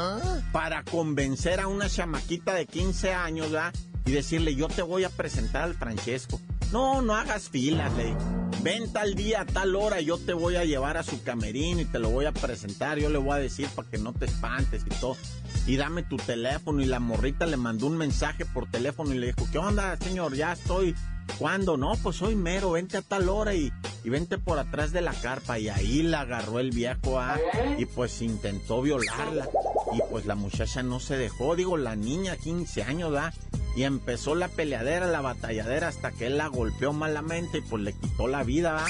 para 0.51 0.83
convencer 0.83 1.59
a 1.61 1.67
una 1.67 1.87
chamaquita 1.87 2.53
de 2.53 2.65
15 2.65 3.13
años, 3.13 3.53
¿va? 3.53 3.71
Y 4.05 4.11
decirle, 4.11 4.55
yo 4.55 4.67
te 4.67 4.81
voy 4.81 5.05
a 5.05 5.09
presentar 5.09 5.61
al 5.63 5.75
Francesco. 5.75 6.41
No, 6.73 7.03
no 7.03 7.13
hagas 7.15 7.49
filas, 7.49 7.93
le 7.93 8.05
digo. 8.05 8.17
Ven 8.63 8.91
tal 8.91 9.13
día, 9.13 9.41
a 9.41 9.45
tal 9.45 9.75
hora, 9.75 10.01
yo 10.01 10.17
te 10.17 10.33
voy 10.33 10.55
a 10.55 10.65
llevar 10.65 10.97
a 10.97 11.03
su 11.03 11.21
camerino 11.21 11.81
y 11.81 11.85
te 11.85 11.99
lo 11.99 12.09
voy 12.09 12.25
a 12.25 12.31
presentar. 12.31 12.97
Yo 12.97 13.09
le 13.09 13.19
voy 13.19 13.33
a 13.33 13.35
decir 13.35 13.67
para 13.75 13.87
que 13.87 13.99
no 13.99 14.11
te 14.11 14.25
espantes 14.25 14.81
y 14.83 14.89
todo. 14.99 15.15
Y 15.67 15.75
dame 15.75 16.01
tu 16.01 16.17
teléfono. 16.17 16.81
Y 16.81 16.85
la 16.85 16.99
morrita 16.99 17.45
le 17.45 17.57
mandó 17.57 17.85
un 17.85 17.97
mensaje 17.97 18.43
por 18.45 18.71
teléfono 18.71 19.13
y 19.13 19.19
le 19.19 19.27
dijo, 19.27 19.47
¿qué 19.51 19.59
onda, 19.59 19.95
señor? 19.97 20.33
Ya 20.33 20.53
estoy. 20.53 20.95
¿Cuándo? 21.37 21.77
No, 21.77 21.93
pues 22.01 22.15
soy 22.15 22.35
mero, 22.35 22.71
vente 22.71 22.97
a 22.97 23.03
tal 23.03 23.29
hora 23.29 23.53
y, 23.53 23.71
y 24.03 24.09
vente 24.09 24.39
por 24.39 24.57
atrás 24.57 24.91
de 24.91 25.01
la 25.01 25.13
carpa. 25.13 25.59
Y 25.59 25.69
ahí 25.69 26.01
la 26.01 26.21
agarró 26.21 26.59
el 26.59 26.71
viejo, 26.71 27.19
ah, 27.19 27.37
y 27.77 27.85
pues 27.85 28.19
intentó 28.23 28.81
violarla. 28.81 29.47
Y 29.93 29.99
pues 30.09 30.25
la 30.25 30.33
muchacha 30.33 30.81
no 30.81 30.99
se 30.99 31.17
dejó, 31.17 31.55
digo, 31.55 31.77
la 31.77 31.95
niña, 31.95 32.35
15 32.35 32.81
años, 32.81 33.13
¿ah? 33.15 33.31
Y 33.75 33.83
empezó 33.83 34.35
la 34.35 34.49
peleadera, 34.49 35.07
la 35.07 35.21
batalladera, 35.21 35.87
hasta 35.87 36.11
que 36.11 36.27
él 36.27 36.37
la 36.37 36.47
golpeó 36.47 36.93
malamente 36.93 37.57
y 37.57 37.61
pues 37.61 37.81
le 37.81 37.93
quitó 37.93 38.27
la 38.27 38.43
vida. 38.43 38.85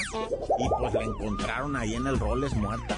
Y 0.58 0.68
pues 0.78 0.92
la 0.94 1.02
encontraron 1.02 1.74
ahí 1.76 1.94
en 1.94 2.06
el 2.06 2.18
Roles 2.18 2.52
muerta, 2.54 2.96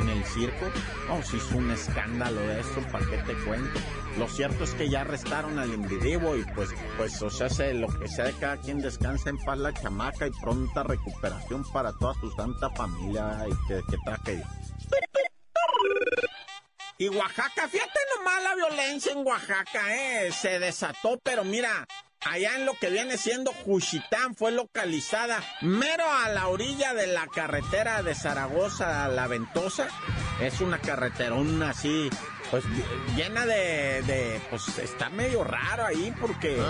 en 0.00 0.08
el 0.08 0.24
circo. 0.24 0.64
No, 1.08 1.22
se 1.22 1.36
hizo 1.36 1.58
un 1.58 1.70
escándalo 1.70 2.40
de 2.40 2.60
eso, 2.60 2.80
¿para 2.90 3.04
qué 3.06 3.18
te 3.18 3.34
cuento? 3.44 3.78
Lo 4.18 4.28
cierto 4.28 4.64
es 4.64 4.70
que 4.72 4.88
ya 4.88 5.02
arrestaron 5.02 5.58
al 5.58 5.72
individuo 5.72 6.36
y 6.36 6.44
pues, 6.54 6.70
pues, 6.96 7.20
o 7.22 7.30
sea, 7.30 7.48
se- 7.48 7.74
lo 7.74 7.86
que 7.86 8.08
sea 8.08 8.24
de 8.24 8.32
cada 8.32 8.56
quien 8.56 8.80
descansa 8.80 9.30
en 9.30 9.38
paz 9.38 9.58
la 9.58 9.72
chamaca 9.74 10.26
y 10.26 10.30
pronta 10.42 10.82
recuperación 10.82 11.64
para 11.72 11.92
toda 11.92 12.14
su 12.14 12.30
santa 12.32 12.70
familia 12.70 13.44
y 13.46 13.68
que, 13.68 13.82
tragedia. 14.04 14.48
Y 17.00 17.08
Oaxaca, 17.08 17.66
fíjate 17.66 17.98
nomás 18.14 18.42
la 18.42 18.54
violencia 18.54 19.12
en 19.12 19.26
Oaxaca, 19.26 19.96
¿eh? 19.96 20.30
Se 20.32 20.58
desató, 20.58 21.18
pero 21.22 21.44
mira, 21.44 21.86
allá 22.26 22.56
en 22.56 22.66
lo 22.66 22.74
que 22.74 22.90
viene 22.90 23.16
siendo 23.16 23.54
Juchitán 23.54 24.34
fue 24.34 24.52
localizada 24.52 25.42
mero 25.62 26.04
a 26.06 26.28
la 26.28 26.48
orilla 26.48 26.92
de 26.92 27.06
la 27.06 27.26
carretera 27.26 28.02
de 28.02 28.14
Zaragoza 28.14 29.06
a 29.06 29.08
La 29.08 29.28
Ventosa. 29.28 29.88
Es 30.42 30.60
una 30.60 30.78
carreterona 30.78 31.70
así, 31.70 32.10
pues 32.50 32.64
llena 33.16 33.46
de, 33.46 34.02
de, 34.02 34.40
pues 34.50 34.78
está 34.78 35.08
medio 35.10 35.44
raro 35.44 35.84
ahí 35.86 36.12
porque, 36.20 36.60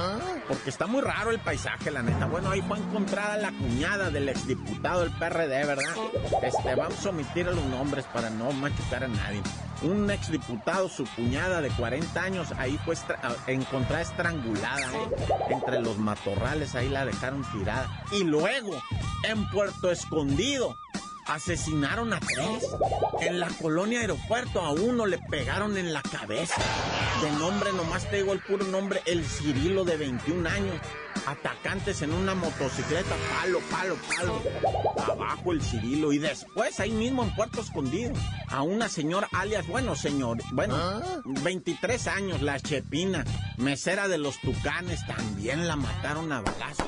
porque 0.49 0.69
está 0.71 0.87
muy 0.87 1.01
raro 1.01 1.31
el 1.31 1.39
paisaje, 1.39 1.91
la 1.91 2.03
neta. 2.03 2.27
Bueno, 2.27 2.51
ahí 2.51 2.61
fue 2.63 2.79
encontrada 2.79 3.37
la 3.39 3.51
cuñada 3.53 4.11
del 4.11 4.29
exdiputado 4.29 5.01
del 5.01 5.11
PRD, 5.13 5.65
¿verdad? 5.67 5.95
Este, 6.43 6.75
vamos 6.75 7.05
a 7.07 7.11
omitir 7.11 7.47
los 7.47 7.65
nombres 7.65 8.05
para 8.13 8.29
no 8.31 8.53
machucar 8.53 9.05
a 9.05 9.09
nadie. 9.09 9.41
Un 9.83 10.11
exdiputado, 10.11 10.91
su 10.91 11.05
cuñada 11.17 11.63
de 11.63 11.71
40 11.71 12.23
años, 12.23 12.49
ahí 12.59 12.79
fue 12.85 12.95
estra- 12.95 13.19
encontrada 13.47 14.03
estrangulada 14.03 14.87
¿eh? 14.93 15.27
entre 15.51 15.81
los 15.81 15.97
matorrales, 15.97 16.75
ahí 16.75 16.91
la 16.91 17.07
dejaron 17.07 17.43
tirada. 17.53 18.05
Y 18.13 18.25
luego, 18.25 18.83
en 19.23 19.49
Puerto 19.49 19.91
Escondido, 19.91 20.77
asesinaron 21.27 22.13
a 22.13 22.21
tres. 22.21 22.67
En 23.21 23.41
la 23.41 23.49
colonia 23.49 24.01
aeropuerto 24.01 24.61
a 24.61 24.71
uno 24.71 25.07
le 25.07 25.19
pegaron 25.19 25.77
en 25.77 25.93
la 25.93 26.03
cabeza. 26.03 26.61
De 27.23 27.31
nombre, 27.33 27.73
nomás 27.73 28.09
te 28.11 28.17
digo 28.17 28.33
el 28.33 28.41
puro 28.41 28.65
nombre, 28.67 29.03
el 29.07 29.25
Cirilo 29.25 29.85
de 29.85 29.97
21 29.97 30.49
años. 30.49 30.77
Atacantes 31.27 32.03
en 32.03 32.13
una 32.13 32.35
motocicleta, 32.35 33.15
palo, 33.35 33.61
palo, 33.71 33.97
palo. 34.17 34.43
Abajo 35.13 35.53
el 35.53 35.63
Cirilo. 35.63 36.13
Y 36.13 36.19
después, 36.19 36.81
ahí 36.81 36.91
mismo 36.91 37.23
en 37.23 37.35
Puerto 37.35 37.61
Escondido, 37.61 38.13
a 38.49 38.63
una 38.63 38.89
señora 38.89 39.29
alias, 39.33 39.67
bueno, 39.67 39.95
señor, 39.95 40.39
bueno, 40.53 40.77
23 41.25 42.07
años, 42.09 42.43
la 42.43 42.59
Chepina, 42.59 43.25
mesera 43.59 44.09
de 44.09 44.19
los 44.19 44.41
Tucanes, 44.41 45.07
también 45.07 45.69
la 45.69 45.77
mataron 45.77 46.33
a 46.33 46.41
balazos. 46.41 46.87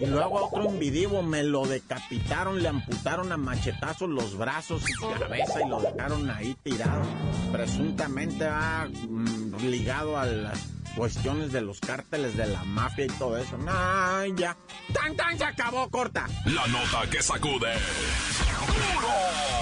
Y 0.00 0.06
luego 0.06 0.38
a 0.38 0.42
otro 0.42 0.64
individuo 0.64 1.22
me 1.22 1.42
lo 1.42 1.66
decapitaron, 1.66 2.62
le 2.62 2.68
amputaron 2.68 3.32
a 3.32 3.36
machetazos 3.36 4.08
los 4.08 4.36
brazos 4.36 4.82
y 4.88 5.18
cabeza 5.18 5.60
y 5.64 5.68
lo 5.68 5.80
dejaron 5.80 6.30
ahí 6.30 6.56
tirado. 6.62 7.02
Presuntamente 7.50 8.44
va 8.44 8.88
mm, 8.88 9.56
ligado 9.66 10.18
a 10.18 10.26
las 10.26 10.71
cuestiones 10.96 11.52
de 11.52 11.60
los 11.60 11.80
cárteles 11.80 12.36
de 12.36 12.46
la 12.46 12.64
mafia 12.64 13.04
y 13.04 13.08
todo 13.08 13.36
eso. 13.36 13.56
No, 13.58 14.24
ya. 14.36 14.56
¡Tan, 14.92 15.16
tan! 15.16 15.38
Se 15.38 15.44
acabó, 15.44 15.88
corta. 15.90 16.26
La 16.46 16.66
nota 16.66 17.08
que 17.10 17.22
sacude. 17.22 17.72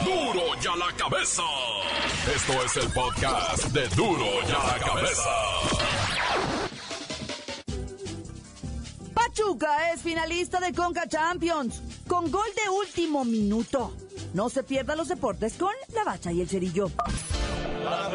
¡Duro! 0.04 0.32
¡Duro 0.32 0.60
ya 0.60 0.76
la 0.76 0.92
cabeza! 0.96 1.42
Esto 2.34 2.52
es 2.64 2.76
el 2.76 2.92
podcast 2.92 3.64
de 3.66 3.88
Duro 3.88 4.26
ya 4.46 4.58
la 4.58 4.78
cabeza. 4.78 5.30
Pachuca 9.14 9.92
es 9.92 10.02
finalista 10.02 10.60
de 10.60 10.72
Conca 10.72 11.08
Champions 11.08 11.82
con 12.06 12.30
gol 12.30 12.48
de 12.62 12.70
último 12.70 13.24
minuto. 13.24 13.94
No 14.34 14.48
se 14.48 14.62
pierda 14.62 14.96
los 14.96 15.08
deportes 15.08 15.54
con 15.54 15.72
la 15.94 16.04
bacha 16.04 16.32
y 16.32 16.40
el 16.40 16.48
cerillo. 16.48 16.90
¡La 17.84 18.08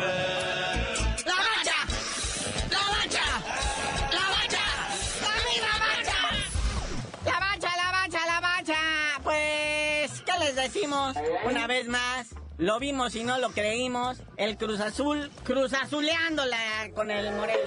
les 10.46 10.56
decimos? 10.56 11.16
Una 11.46 11.66
vez 11.66 11.88
más, 11.88 12.28
lo 12.58 12.80
vimos 12.80 13.16
y 13.16 13.24
no 13.24 13.40
lo 13.40 13.50
creímos. 13.50 14.22
El 14.38 14.58
Cruz 14.58 14.80
Azul, 14.80 15.32
Cruz 15.44 15.74
Azuleándola 15.74 16.92
con 16.94 17.10
el 17.10 17.32
Morelia. 17.32 17.64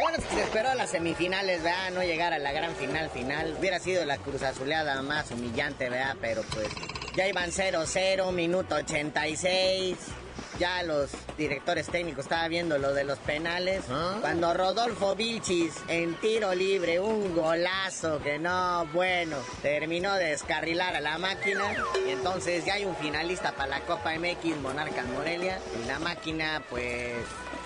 Bueno, 0.00 0.18
es 0.18 0.24
se 0.24 0.42
esperó 0.42 0.70
a 0.70 0.74
las 0.74 0.90
semifinales, 0.90 1.62
¿verdad? 1.62 1.90
No 1.92 2.02
llegar 2.02 2.32
a 2.32 2.38
la 2.38 2.52
gran 2.52 2.74
final 2.76 3.10
final. 3.10 3.54
Hubiera 3.58 3.78
sido 3.80 4.06
la 4.06 4.16
cruz 4.16 4.42
azuleada 4.42 5.02
más 5.02 5.30
humillante, 5.30 5.90
¿verdad? 5.90 6.16
Pero 6.20 6.42
pues 6.54 6.68
ya 7.14 7.28
iban 7.28 7.50
0-0, 7.50 8.32
minuto 8.32 8.76
86. 8.76 9.98
Ya 10.62 10.84
los 10.84 11.10
directores 11.36 11.88
técnicos 11.88 12.26
estaban 12.26 12.48
viendo 12.48 12.78
lo 12.78 12.94
de 12.94 13.02
los 13.02 13.18
penales. 13.18 13.82
Cuando 14.20 14.54
Rodolfo 14.54 15.16
Vilchis 15.16 15.74
en 15.88 16.14
tiro 16.20 16.54
libre, 16.54 17.00
un 17.00 17.34
golazo 17.34 18.22
que 18.22 18.38
no, 18.38 18.86
bueno, 18.92 19.38
terminó 19.60 20.14
de 20.14 20.26
descarrilar 20.26 20.94
a 20.94 21.00
la 21.00 21.18
máquina. 21.18 21.64
Y 22.06 22.10
entonces 22.10 22.64
ya 22.64 22.74
hay 22.74 22.84
un 22.84 22.94
finalista 22.94 23.50
para 23.56 23.70
la 23.70 23.80
Copa 23.80 24.16
MX, 24.16 24.58
Monarcas 24.58 25.04
Morelia. 25.06 25.58
Y 25.82 25.88
la 25.88 25.98
máquina, 25.98 26.62
pues, 26.70 27.12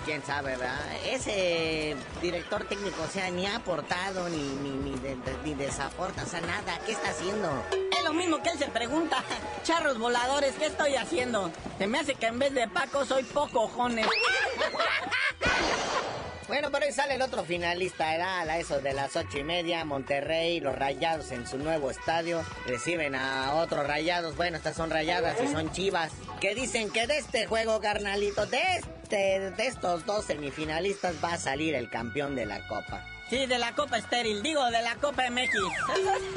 quién 0.07 0.23
sabe, 0.25 0.51
¿verdad? 0.55 0.79
Ese 1.05 1.93
director 2.21 2.63
técnico, 2.63 3.03
o 3.03 3.07
sea, 3.11 3.29
ni 3.29 3.45
ha 3.45 3.57
aportado, 3.57 4.29
ni, 4.29 4.37
ni, 4.37 4.69
ni, 4.69 4.95
de- 4.99 5.17
ni 5.43 5.53
desaporta, 5.53 6.23
o 6.23 6.25
sea, 6.25 6.39
nada. 6.39 6.79
¿Qué 6.85 6.93
está 6.93 7.09
haciendo? 7.09 7.61
Es 7.71 8.03
lo 8.05 8.13
mismo 8.13 8.41
que 8.41 8.51
él 8.51 8.57
se 8.57 8.67
pregunta. 8.67 9.21
Charros 9.63 9.99
voladores, 9.99 10.53
¿qué 10.57 10.67
estoy 10.67 10.95
haciendo? 10.95 11.51
Se 11.77 11.87
me 11.87 11.99
hace 11.99 12.15
que 12.15 12.27
en 12.27 12.39
vez 12.39 12.53
de 12.53 12.69
Paco 12.69 13.03
soy 13.05 13.23
poco 13.23 13.67
jones. 13.67 14.07
Bueno, 16.47 16.69
pero 16.71 16.85
ahí 16.85 16.93
sale 16.93 17.15
el 17.15 17.21
otro 17.21 17.43
finalista, 17.43 18.15
era 18.15 18.39
a 18.39 18.57
eso 18.57 18.79
de 18.79 18.93
las 18.93 19.13
ocho 19.17 19.37
y 19.37 19.43
media, 19.43 19.83
Monterrey, 19.83 20.61
los 20.61 20.73
Rayados 20.73 21.31
en 21.33 21.45
su 21.45 21.57
nuevo 21.57 21.91
estadio, 21.91 22.41
reciben 22.65 23.15
a 23.15 23.55
otros 23.55 23.85
Rayados, 23.85 24.37
bueno, 24.37 24.55
estas 24.55 24.77
son 24.77 24.89
Rayadas 24.89 25.35
y 25.43 25.49
son 25.49 25.69
Chivas, 25.73 26.13
que 26.39 26.55
dicen 26.55 26.89
que 26.89 27.05
de 27.05 27.17
este 27.17 27.47
juego, 27.47 27.81
carnalito, 27.81 28.45
de 28.45 28.61
este, 28.77 28.89
de 29.15 29.67
estos 29.67 30.05
dos 30.05 30.25
semifinalistas 30.25 31.15
va 31.23 31.33
a 31.33 31.37
salir 31.37 31.75
el 31.75 31.89
campeón 31.89 32.35
de 32.35 32.45
la 32.45 32.67
Copa. 32.67 33.05
Sí, 33.29 33.45
de 33.45 33.59
la 33.59 33.73
Copa 33.73 33.97
Estéril, 33.97 34.41
digo, 34.41 34.63
de 34.67 34.81
la 34.81 34.95
Copa 34.95 35.29
MX. 35.29 35.53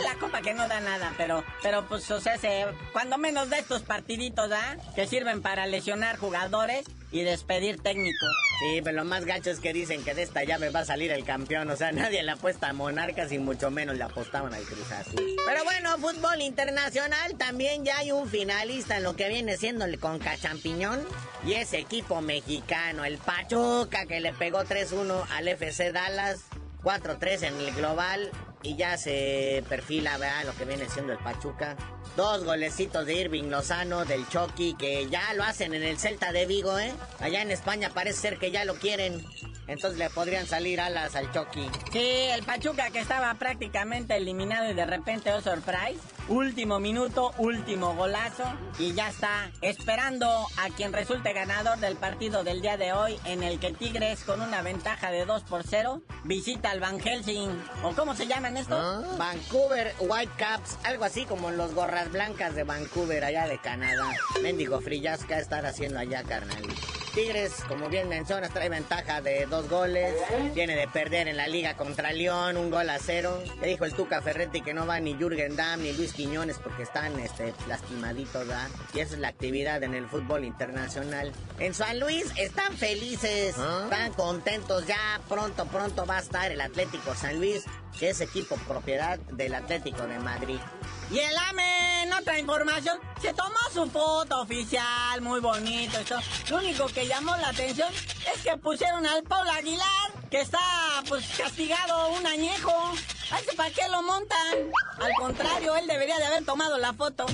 La 0.05 0.15
Copa 0.19 0.41
que 0.43 0.55
no 0.55 0.67
da 0.67 0.81
nada, 0.81 1.15
pero, 1.17 1.45
pero 1.63 1.87
pues, 1.87 2.11
o 2.11 2.21
sea, 2.21 2.37
se, 2.37 2.67
cuando 2.93 3.17
menos 3.17 3.49
de 3.49 3.59
estos 3.61 3.83
partiditos, 3.83 4.51
¿ah? 4.53 4.77
Que 4.97 5.07
sirven 5.07 5.41
para 5.41 5.67
lesionar 5.67 6.17
jugadores 6.17 6.85
y 7.13 7.23
despedir 7.23 7.81
técnicos. 7.83 8.31
Sí, 8.61 8.81
pero 8.83 8.99
lo 8.99 9.05
más 9.05 9.25
gacho 9.25 9.51
es 9.51 9.61
que 9.61 9.73
dicen 9.73 10.05
que 10.05 10.15
de 10.15 10.23
esta 10.23 10.45
llave 10.45 10.71
va 10.71 10.81
a 10.81 10.85
salir 10.85 11.11
el 11.11 11.25
campeón. 11.25 11.71
O 11.71 11.77
sea, 11.77 11.93
nadie 11.93 12.23
le 12.23 12.33
apuesta 12.33 12.69
a 12.69 12.73
Monarcas 12.73 13.33
y 13.33 13.39
mucho 13.39 13.71
menos 13.71 13.97
le 13.97 14.05
apostaban 14.05 14.55
al 14.55 14.63
Cruz 14.63 14.91
Azul. 14.93 15.37
Pero 15.47 15.65
bueno, 15.65 15.99
fútbol 15.99 16.41
internacional 16.43 17.37
también 17.37 17.85
ya 17.85 17.99
hay 17.99 18.13
un 18.13 18.29
finalista 18.29 18.99
en 18.99 19.05
lo 19.05 19.17
que 19.17 19.29
viene 19.29 19.57
siendo 19.57 19.85
el 19.85 19.99
Conca 19.99 20.37
Champiñón. 20.37 21.01
Y 21.45 21.55
ese 21.55 21.79
equipo 21.79 22.21
mexicano, 22.21 23.05
el 23.05 23.19
Pachuca, 23.19 24.07
que 24.07 24.21
le 24.21 24.33
pegó 24.33 24.63
3-1 24.63 25.25
al 25.31 25.49
FC 25.49 25.93
Dallas. 25.93 26.45
4-3 26.83 27.43
en 27.43 27.61
el 27.61 27.75
global. 27.75 28.31
Y 28.63 28.77
ya 28.77 28.97
se 28.99 29.65
perfila, 29.69 30.19
vea, 30.19 30.45
lo 30.45 30.55
que 30.55 30.65
viene 30.65 30.89
siendo 30.89 31.13
el 31.13 31.19
Pachuca. 31.19 31.77
Dos 32.17 32.45
golecitos 32.45 33.07
de 33.07 33.15
Irving 33.15 33.45
Lozano, 33.45 34.05
del 34.05 34.29
Chucky, 34.29 34.75
que 34.75 35.09
ya 35.09 35.33
lo 35.35 35.45
hacen 35.45 35.75
en 35.75 35.83
el 35.83 35.99
Celta 35.99 36.33
de 36.33 36.47
Vigo, 36.47 36.79
¿eh? 36.79 36.93
Allá 37.21 37.43
en 37.43 37.51
España 37.51 37.91
parece 37.95 38.21
ser 38.21 38.39
que 38.39 38.51
ya 38.51 38.65
lo 38.65 38.75
quieren. 38.75 39.25
Entonces 39.71 40.01
le 40.01 40.11
podrían 40.11 40.49
salir 40.49 40.81
alas 40.81 41.15
al 41.15 41.31
Chucky. 41.33 41.71
Sí, 41.93 42.27
el 42.33 42.43
Pachuca 42.43 42.91
que 42.91 42.99
estaba 42.99 43.33
prácticamente 43.35 44.17
eliminado 44.17 44.69
y 44.69 44.75
de 44.75 44.85
repente, 44.85 45.33
oh 45.33 45.41
surprise, 45.41 46.01
último 46.29 46.81
minuto, 46.81 47.33
último 47.39 47.95
golazo 47.95 48.43
y 48.81 48.95
ya 48.95 49.09
está 49.09 49.53
esperando 49.61 50.29
a 50.57 50.71
quien 50.77 50.93
resulte 50.93 51.33
ganador 51.33 51.79
del 51.79 51.95
partido 51.95 52.43
del 52.43 52.63
día 52.63 52.77
de 52.77 52.93
hoy 52.93 53.17
en 53.25 53.45
el 53.45 53.61
que 53.61 53.73
Tigres 53.73 54.25
con 54.25 54.41
una 54.41 54.61
ventaja 54.61 55.13
de 55.13 55.25
2 55.25 55.45
por 55.45 55.63
0 55.65 56.03
visita 56.25 56.73
al 56.73 56.81
Van 56.81 56.99
Helsing 56.99 57.51
o 57.85 57.93
cómo 57.93 58.17
se 58.17 58.27
llaman 58.27 58.57
estos? 58.57 59.17
Vancouver 59.19 59.95
Whitecaps, 60.01 60.79
algo 60.83 61.05
así 61.05 61.27
como 61.27 61.53
los 61.53 61.75
gorras 61.75 62.11
blancas 62.11 62.57
de 62.57 62.65
Vancouver 62.65 63.25
allá 63.25 63.47
de 63.47 63.59
Canadá. 63.59 64.17
Mendigo 64.43 64.81
Frillasca 64.81 65.39
estar 65.39 65.65
haciendo 65.65 66.01
allá, 66.01 66.25
carnal. 66.25 66.63
Tigres, 67.15 67.65
como 67.67 67.89
bien 67.89 68.09
mencionas, 68.09 68.53
trae 68.53 68.69
ventaja 68.69 69.21
de 69.21 69.47
dos 69.47 69.69
goles. 69.69 70.15
Viene 70.55 70.77
de 70.77 70.87
perder 70.89 71.29
en 71.29 71.37
la 71.37 71.49
liga 71.49 71.77
contra 71.77 72.13
León, 72.13 72.57
un 72.57 72.71
gol 72.71 72.89
a 72.89 72.99
cero. 72.99 73.43
Le 73.61 73.69
dijo 73.69 73.85
el 73.85 73.95
Tuca 73.95 74.23
Ferretti 74.23 74.61
que 74.61 74.75
no 74.75 74.87
va 74.87 75.01
ni 75.01 75.15
Jürgen 75.15 75.57
Damm 75.57 75.83
ni 75.83 75.93
Luis 75.93 76.13
Quiñones 76.13 76.59
porque 76.59 76.85
están 76.85 77.19
este, 77.19 77.53
lastimaditos, 77.69 78.47
¿verdad? 78.47 78.69
Y 78.95 79.01
esa 79.01 79.15
es 79.15 79.21
la 79.21 79.29
actividad 79.29 79.83
en 79.83 79.95
el 79.95 80.07
fútbol 80.07 80.45
internacional. 80.45 81.33
En 81.59 81.75
San 81.75 81.99
Luis 81.99 82.27
están 82.37 82.77
felices, 82.77 83.57
están 83.57 84.13
contentos. 84.13 84.87
Ya 84.87 85.21
pronto, 85.29 85.67
pronto 85.67 86.07
va 86.07 86.19
a 86.19 86.21
estar 86.21 86.53
el 86.53 86.61
Atlético 86.61 87.15
San 87.15 87.39
Luis, 87.39 87.65
que 87.99 88.11
es 88.11 88.21
equipo 88.21 88.57
propiedad 88.69 89.19
del 89.19 89.55
Atlético 89.55 90.07
de 90.07 90.19
Madrid. 90.19 90.61
Y 91.11 91.19
el 91.19 91.37
AME, 91.37 91.91
otra 92.21 92.39
información, 92.39 92.99
se 93.21 93.33
tomó 93.33 93.59
su 93.73 93.91
foto 93.91 94.43
oficial, 94.43 95.21
muy 95.21 95.41
bonito 95.41 95.99
esto. 95.99 96.17
Lo 96.49 96.59
único 96.59 96.87
que 96.87 97.07
llamó 97.07 97.37
la 97.37 97.49
atención 97.49 97.93
es 98.33 98.43
que 98.43 98.57
pusieron 98.59 99.07
al 99.07 99.23
Paul 99.23 99.49
Aguilar, 99.49 100.13
que 100.31 100.41
está 100.41 100.59
pues 101.09 101.27
castigado 101.37 102.11
un 102.11 102.27
añejo. 102.27 102.73
Ay, 103.31 103.45
¿para 103.57 103.71
qué 103.71 103.89
lo 103.89 104.03
montan? 104.03 104.73
Al 105.01 105.13
contrario, 105.15 105.77
él 105.77 105.87
debería 105.87 106.19
de 106.19 106.27
haber 106.27 106.45
tomado 106.45 106.79
la 106.79 106.93
foto. 106.93 107.27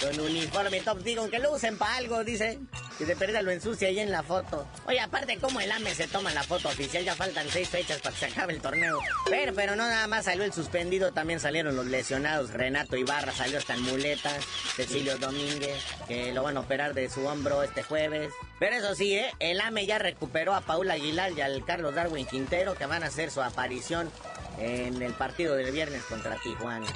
Con 0.00 0.20
uniforme 0.20 0.80
top, 0.80 0.98
digo, 1.02 1.30
que 1.30 1.38
lo 1.38 1.52
usen 1.52 1.78
para 1.78 1.96
algo, 1.96 2.24
dice. 2.24 2.58
Que 3.00 3.06
de 3.06 3.16
perdida 3.16 3.40
lo 3.40 3.50
ensucia 3.50 3.88
ahí 3.88 3.98
en 3.98 4.10
la 4.10 4.22
foto. 4.22 4.68
Oye, 4.84 5.00
aparte, 5.00 5.38
como 5.38 5.58
el 5.58 5.72
AME 5.72 5.94
se 5.94 6.06
toma 6.06 6.34
la 6.34 6.42
foto 6.42 6.68
oficial? 6.68 7.02
Ya 7.02 7.14
faltan 7.14 7.48
seis 7.48 7.66
fechas 7.66 7.98
para 8.02 8.14
que 8.14 8.26
se 8.26 8.26
acabe 8.26 8.52
el 8.52 8.60
torneo. 8.60 8.98
Pero, 9.24 9.54
pero 9.54 9.74
no 9.74 9.88
nada 9.88 10.06
más 10.06 10.26
salió 10.26 10.44
el 10.44 10.52
suspendido, 10.52 11.10
también 11.10 11.40
salieron 11.40 11.76
los 11.76 11.86
lesionados. 11.86 12.50
Renato 12.50 12.98
Ibarra 12.98 13.32
salió 13.32 13.56
hasta 13.56 13.72
en 13.72 13.84
muletas. 13.84 14.44
Cecilio 14.76 15.16
Domínguez, 15.16 15.82
que 16.08 16.34
lo 16.34 16.42
van 16.42 16.58
a 16.58 16.60
operar 16.60 16.92
de 16.92 17.08
su 17.08 17.24
hombro 17.26 17.62
este 17.62 17.82
jueves. 17.82 18.34
Pero 18.58 18.76
eso 18.76 18.94
sí, 18.94 19.14
¿eh? 19.14 19.32
el 19.38 19.62
AME 19.62 19.86
ya 19.86 19.98
recuperó 19.98 20.54
a 20.54 20.60
Paula 20.60 20.92
Aguilar 20.92 21.32
y 21.32 21.40
al 21.40 21.64
Carlos 21.64 21.94
Darwin 21.94 22.26
Quintero, 22.26 22.74
que 22.74 22.84
van 22.84 23.02
a 23.02 23.06
hacer 23.06 23.30
su 23.30 23.40
aparición 23.40 24.10
en 24.58 25.00
el 25.00 25.14
partido 25.14 25.56
del 25.56 25.72
viernes 25.72 26.02
contra 26.02 26.36
Tijuana. 26.36 26.86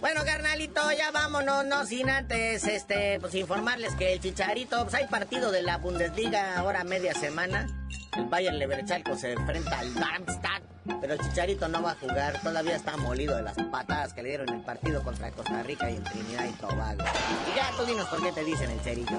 Bueno, 0.00 0.24
carnalito, 0.24 0.92
ya 0.92 1.10
vámonos, 1.10 1.66
no 1.66 1.84
sin 1.84 2.08
antes, 2.08 2.64
este, 2.64 3.18
pues 3.18 3.34
informarles 3.34 3.96
que 3.96 4.12
el 4.12 4.20
Chicharito, 4.20 4.84
pues 4.84 4.94
hay 4.94 5.08
partido 5.08 5.50
de 5.50 5.62
la 5.62 5.78
Bundesliga 5.78 6.56
ahora 6.56 6.84
media 6.84 7.14
semana. 7.14 7.66
El 8.16 8.26
Bayern 8.26 8.58
Leverkusen 8.58 9.18
se 9.18 9.32
enfrenta 9.32 9.80
al 9.80 9.92
Darmstadt, 9.94 10.62
pero 11.00 11.14
el 11.14 11.20
Chicharito 11.20 11.66
no 11.66 11.82
va 11.82 11.92
a 11.92 11.94
jugar, 11.96 12.40
todavía 12.40 12.76
está 12.76 12.96
molido 12.96 13.36
de 13.36 13.42
las 13.42 13.56
patadas 13.72 14.14
que 14.14 14.22
le 14.22 14.28
dieron 14.28 14.48
en 14.50 14.54
el 14.56 14.64
partido 14.64 15.02
contra 15.02 15.32
Costa 15.32 15.64
Rica 15.64 15.90
y 15.90 15.96
en 15.96 16.04
Trinidad 16.04 16.46
y 16.48 16.52
Tobago. 16.52 17.02
Y 17.52 17.56
ya 17.56 17.70
tú 17.76 17.84
dinos 17.84 18.06
por 18.08 18.22
qué 18.22 18.30
te 18.30 18.44
dicen 18.44 18.70
el 18.70 18.80
cerillo. 18.80 19.18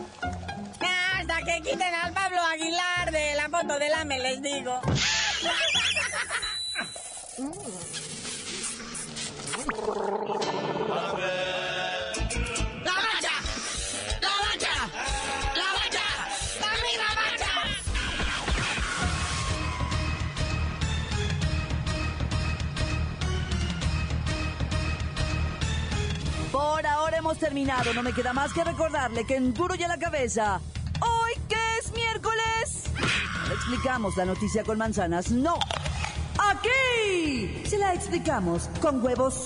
Hasta 1.20 1.42
que 1.42 1.62
quiten 1.62 1.94
al 1.94 2.14
Pablo 2.14 2.42
Aguilar 2.42 3.12
de 3.12 3.36
la 3.36 3.50
foto 3.50 3.78
del 3.80 3.94
AME, 3.94 4.20
les 4.20 4.42
digo. 4.42 4.80
Por 26.52 26.88
ahora 26.88 27.18
hemos 27.18 27.38
terminado. 27.38 27.94
No 27.94 28.04
me 28.04 28.14
queda 28.14 28.34
más 28.34 28.54
que 28.54 28.64
recordarle 28.64 29.26
que 29.26 29.36
en 29.36 29.54
Duro 29.54 29.76
y 29.76 29.84
a 29.84 29.88
la 29.88 29.98
Cabeza, 29.98 30.60
hoy 31.02 31.34
que 31.48 31.78
es 31.78 31.94
miércoles, 31.94 32.84
le 33.48 33.54
explicamos 33.54 34.18
la 34.18 34.26
noticia 34.26 34.64
con 34.64 34.78
manzanas. 34.78 35.30
No. 35.30 35.60
Aquí 36.38 37.64
se 37.66 37.78
la 37.78 37.94
explicamos 37.94 38.70
con 38.82 39.04
huevos. 39.04 39.46